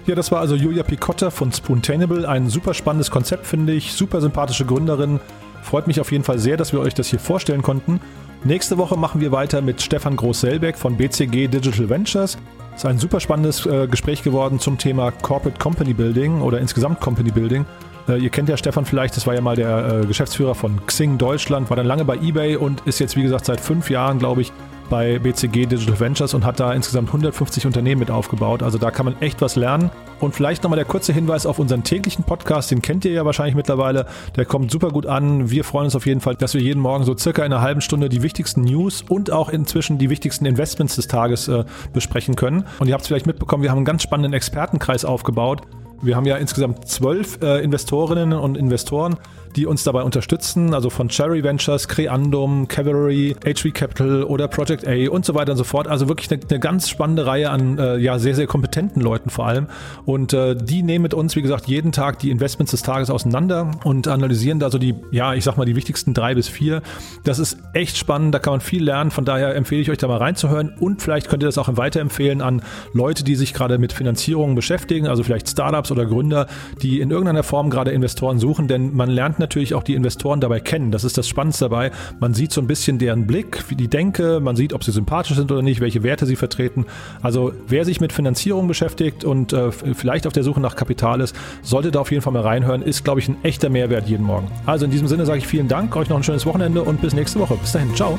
[0.04, 2.28] Ja, das war also Julia Picotta von Spoontainable.
[2.28, 3.92] Ein super spannendes Konzept, finde ich.
[3.92, 5.20] Super sympathische Gründerin.
[5.62, 8.00] Freut mich auf jeden Fall sehr, dass wir euch das hier vorstellen konnten.
[8.44, 12.36] Nächste Woche machen wir weiter mit Stefan Groß-Selbeck von BCG Digital Ventures.
[12.74, 17.00] Es ist ein super spannendes äh, Gespräch geworden zum Thema Corporate Company Building oder insgesamt
[17.00, 17.64] Company Building.
[18.08, 21.18] Äh, ihr kennt ja Stefan vielleicht, das war ja mal der äh, Geschäftsführer von Xing
[21.18, 24.40] Deutschland, war dann lange bei eBay und ist jetzt, wie gesagt, seit fünf Jahren, glaube
[24.40, 24.52] ich,
[24.92, 28.62] bei BCG Digital Ventures und hat da insgesamt 150 Unternehmen mit aufgebaut.
[28.62, 29.90] Also da kann man echt was lernen.
[30.20, 33.54] Und vielleicht nochmal der kurze Hinweis auf unseren täglichen Podcast, den kennt ihr ja wahrscheinlich
[33.54, 34.04] mittlerweile.
[34.36, 35.50] Der kommt super gut an.
[35.50, 37.80] Wir freuen uns auf jeden Fall, dass wir jeden Morgen so circa in einer halben
[37.80, 41.64] Stunde die wichtigsten News und auch inzwischen die wichtigsten Investments des Tages äh,
[41.94, 42.66] besprechen können.
[42.78, 45.62] Und ihr habt es vielleicht mitbekommen, wir haben einen ganz spannenden Expertenkreis aufgebaut.
[46.02, 49.16] Wir haben ja insgesamt zwölf äh, Investorinnen und Investoren,
[49.54, 55.08] die uns dabei unterstützen, also von Cherry Ventures, Creandum, Cavalry, HV Capital oder Project A
[55.10, 55.86] und so weiter und so fort.
[55.86, 59.46] Also wirklich eine, eine ganz spannende Reihe an äh, ja sehr, sehr kompetenten Leuten vor
[59.46, 59.68] allem.
[60.04, 63.70] Und äh, die nehmen mit uns, wie gesagt, jeden Tag die Investments des Tages auseinander
[63.84, 66.82] und analysieren da so die, ja, ich sag mal, die wichtigsten drei bis vier.
[67.22, 69.12] Das ist echt spannend, da kann man viel lernen.
[69.12, 72.40] Von daher empfehle ich euch da mal reinzuhören und vielleicht könnt ihr das auch weiterempfehlen
[72.40, 76.46] an Leute, die sich gerade mit Finanzierungen beschäftigen, also vielleicht Startups oder Gründer,
[76.82, 80.60] die in irgendeiner Form gerade Investoren suchen, denn man lernt natürlich auch die Investoren dabei
[80.60, 80.90] kennen.
[80.90, 81.90] Das ist das Spannendste dabei.
[82.20, 85.36] Man sieht so ein bisschen deren Blick, wie die Denke, man sieht, ob sie sympathisch
[85.36, 86.86] sind oder nicht, welche Werte sie vertreten.
[87.20, 91.36] Also wer sich mit Finanzierung beschäftigt und äh, vielleicht auf der Suche nach Kapital ist,
[91.62, 92.82] sollte da auf jeden Fall mal reinhören.
[92.82, 94.48] Ist, glaube ich, ein echter Mehrwert jeden Morgen.
[94.66, 97.14] Also in diesem Sinne sage ich vielen Dank, euch noch ein schönes Wochenende und bis
[97.14, 97.56] nächste Woche.
[97.56, 98.18] Bis dahin, ciao.